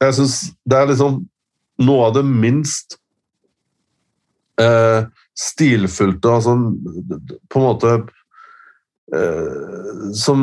[0.00, 0.38] jeg syns
[0.68, 1.20] det er liksom
[1.84, 2.96] noe av det minst
[4.60, 5.06] eh,
[5.40, 6.56] stilfullte altså,
[7.48, 7.92] På en måte
[9.16, 10.42] eh, Som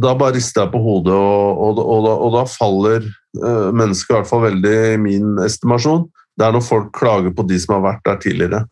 [0.00, 4.14] Da bare rister jeg på hodet, og, og, og, da, og da, faller eh, mennesket
[4.14, 6.06] i hvert fall veldig i min estimasjon.
[6.38, 8.62] Det er når folk klager på de som har vært der tidligere.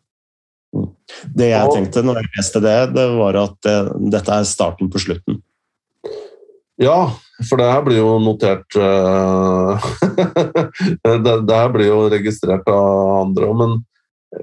[1.39, 4.91] Det jeg tenkte når jeg leste det, det var at det, eh, dette er starten
[4.93, 5.41] på slutten.
[6.79, 7.11] Ja,
[7.49, 9.83] for det her blir jo notert uh,
[11.05, 13.73] det, det, her blir jo registrert av andre men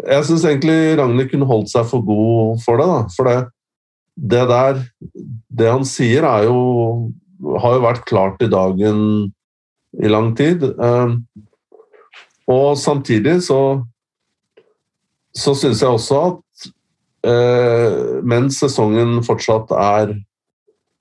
[0.10, 2.88] jeg syns egentlig Ragnhild kunne holdt seg for god for det.
[2.90, 3.38] da, For det,
[4.16, 4.82] det der
[5.62, 6.60] Det han sier, er jo
[7.62, 9.00] har jo vært klart i dagen
[10.02, 10.64] i lang tid.
[10.80, 11.20] Uh,
[12.52, 13.60] og samtidig så
[15.36, 16.70] så syns jeg også at
[17.28, 20.16] eh, mens sesongen fortsatt er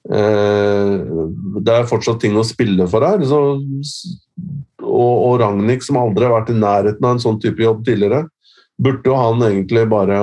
[0.05, 0.95] Eh,
[1.65, 3.23] det er fortsatt ting å spille for her.
[3.29, 3.41] Så,
[4.85, 8.27] og, og Ragnhild, som aldri har vært i nærheten av en sånn type jobb tidligere,
[8.81, 10.19] burde jo han egentlig bare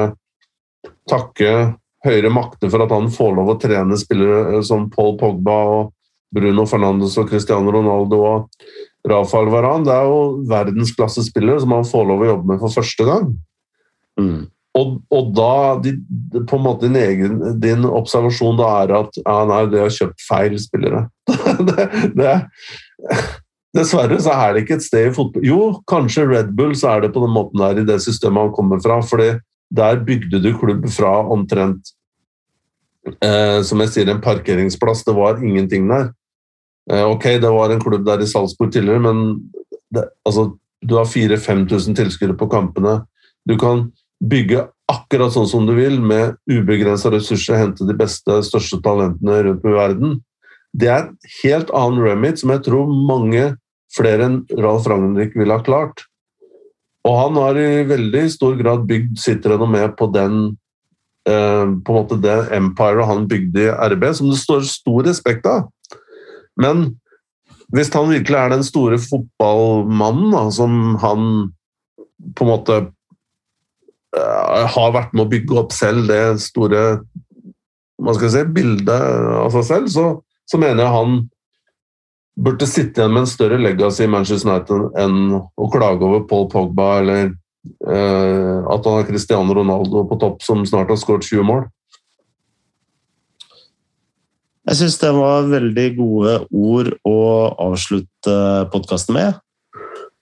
[1.10, 1.72] takke
[2.06, 5.92] høyere makter for at han får lov å trene spillere eh, som Paul Pogba og
[6.32, 8.68] Bruno Fernandes og Cristiano Ronaldo og
[9.08, 9.88] Rafael Varan.
[9.88, 10.20] Det er jo
[10.52, 13.32] verdensklassespillere som han får lov å jobbe med for første gang.
[14.22, 14.42] Mm.
[14.80, 15.54] Og, og, da
[16.48, 20.24] på en måte din, egen, din observasjon da er at ja, nei, de har kjøpt
[20.24, 21.02] feil spillere.
[21.68, 22.36] det, det,
[23.78, 25.60] dessverre så er det ikke et sted i fotball Jo,
[25.92, 28.80] kanskje Red Bull så er det på den måten der i det systemet han kommer
[28.84, 29.02] fra.
[29.04, 29.34] fordi
[29.72, 31.94] der bygde du klubb fra omtrent
[33.24, 35.06] eh, som jeg sier, en parkeringsplass.
[35.08, 36.12] Det var ingenting der.
[36.92, 39.52] Eh, ok, det var en klubb der i Salzburg tidligere, men
[39.96, 40.52] det, altså,
[40.82, 43.02] du har 4000-5000 tilskuere på kampene.
[43.48, 43.90] Du kan
[44.22, 49.66] bygge akkurat sånn som du vil, med ubegrensa ressurser, hente de beste, største talentene rundt
[49.66, 50.20] i verden.
[50.72, 53.52] Det er en helt annen remit som jeg tror mange
[53.96, 56.06] flere enn Ralf Ragnhild ville ha klart.
[57.08, 60.38] Og han har i veldig stor grad bygd sitt renommé på den
[61.28, 65.50] eh, på en måte det empiret han bygde i RB, som det står stor respekt
[65.50, 65.68] av.
[66.62, 66.92] Men
[67.74, 71.30] hvis han virkelig er den store fotballmannen da, som han
[72.38, 72.82] på en måte
[74.12, 76.82] har vært med å bygge opp selv det store
[78.02, 79.04] hva skal jeg si, bildet
[79.38, 80.06] av seg selv, så,
[80.50, 81.20] så, mener jeg han
[82.42, 86.48] burde sitte igjen med en større legacy i Manchester United enn å klage over Paul
[86.50, 91.46] Pogba eller eh, at han har Cristiano Ronaldo på topp som snart har skåret 20
[91.46, 91.68] mål.
[94.70, 97.22] Jeg syns det var veldig gode ord å
[97.70, 98.36] avslutte
[98.74, 99.40] podkasten med.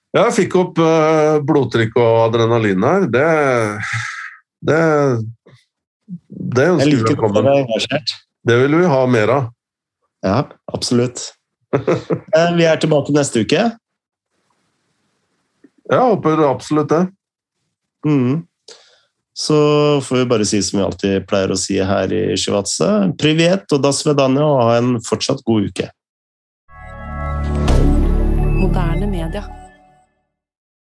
[0.09, 3.05] Ja, jeg fikk opp uh, blodtrykk og adrenalin her.
[3.13, 3.25] Det
[4.59, 4.79] Det,
[6.57, 7.45] det ønsker vi velkommen.
[8.43, 9.51] Det vil vi ha mer av.
[10.25, 10.39] Ja,
[10.73, 11.29] absolutt.
[11.71, 13.69] Eh, vi er tilbake neste uke.
[15.89, 17.03] Jeg håper absolutt det.
[18.05, 18.43] Mm.
[19.33, 19.55] Så
[20.03, 22.89] får vi bare si som vi alltid pleier å si her i Shivatse,
[23.21, 25.87] privet og da vedanje, og ha en fortsatt god uke.
[28.59, 29.58] Moderne media.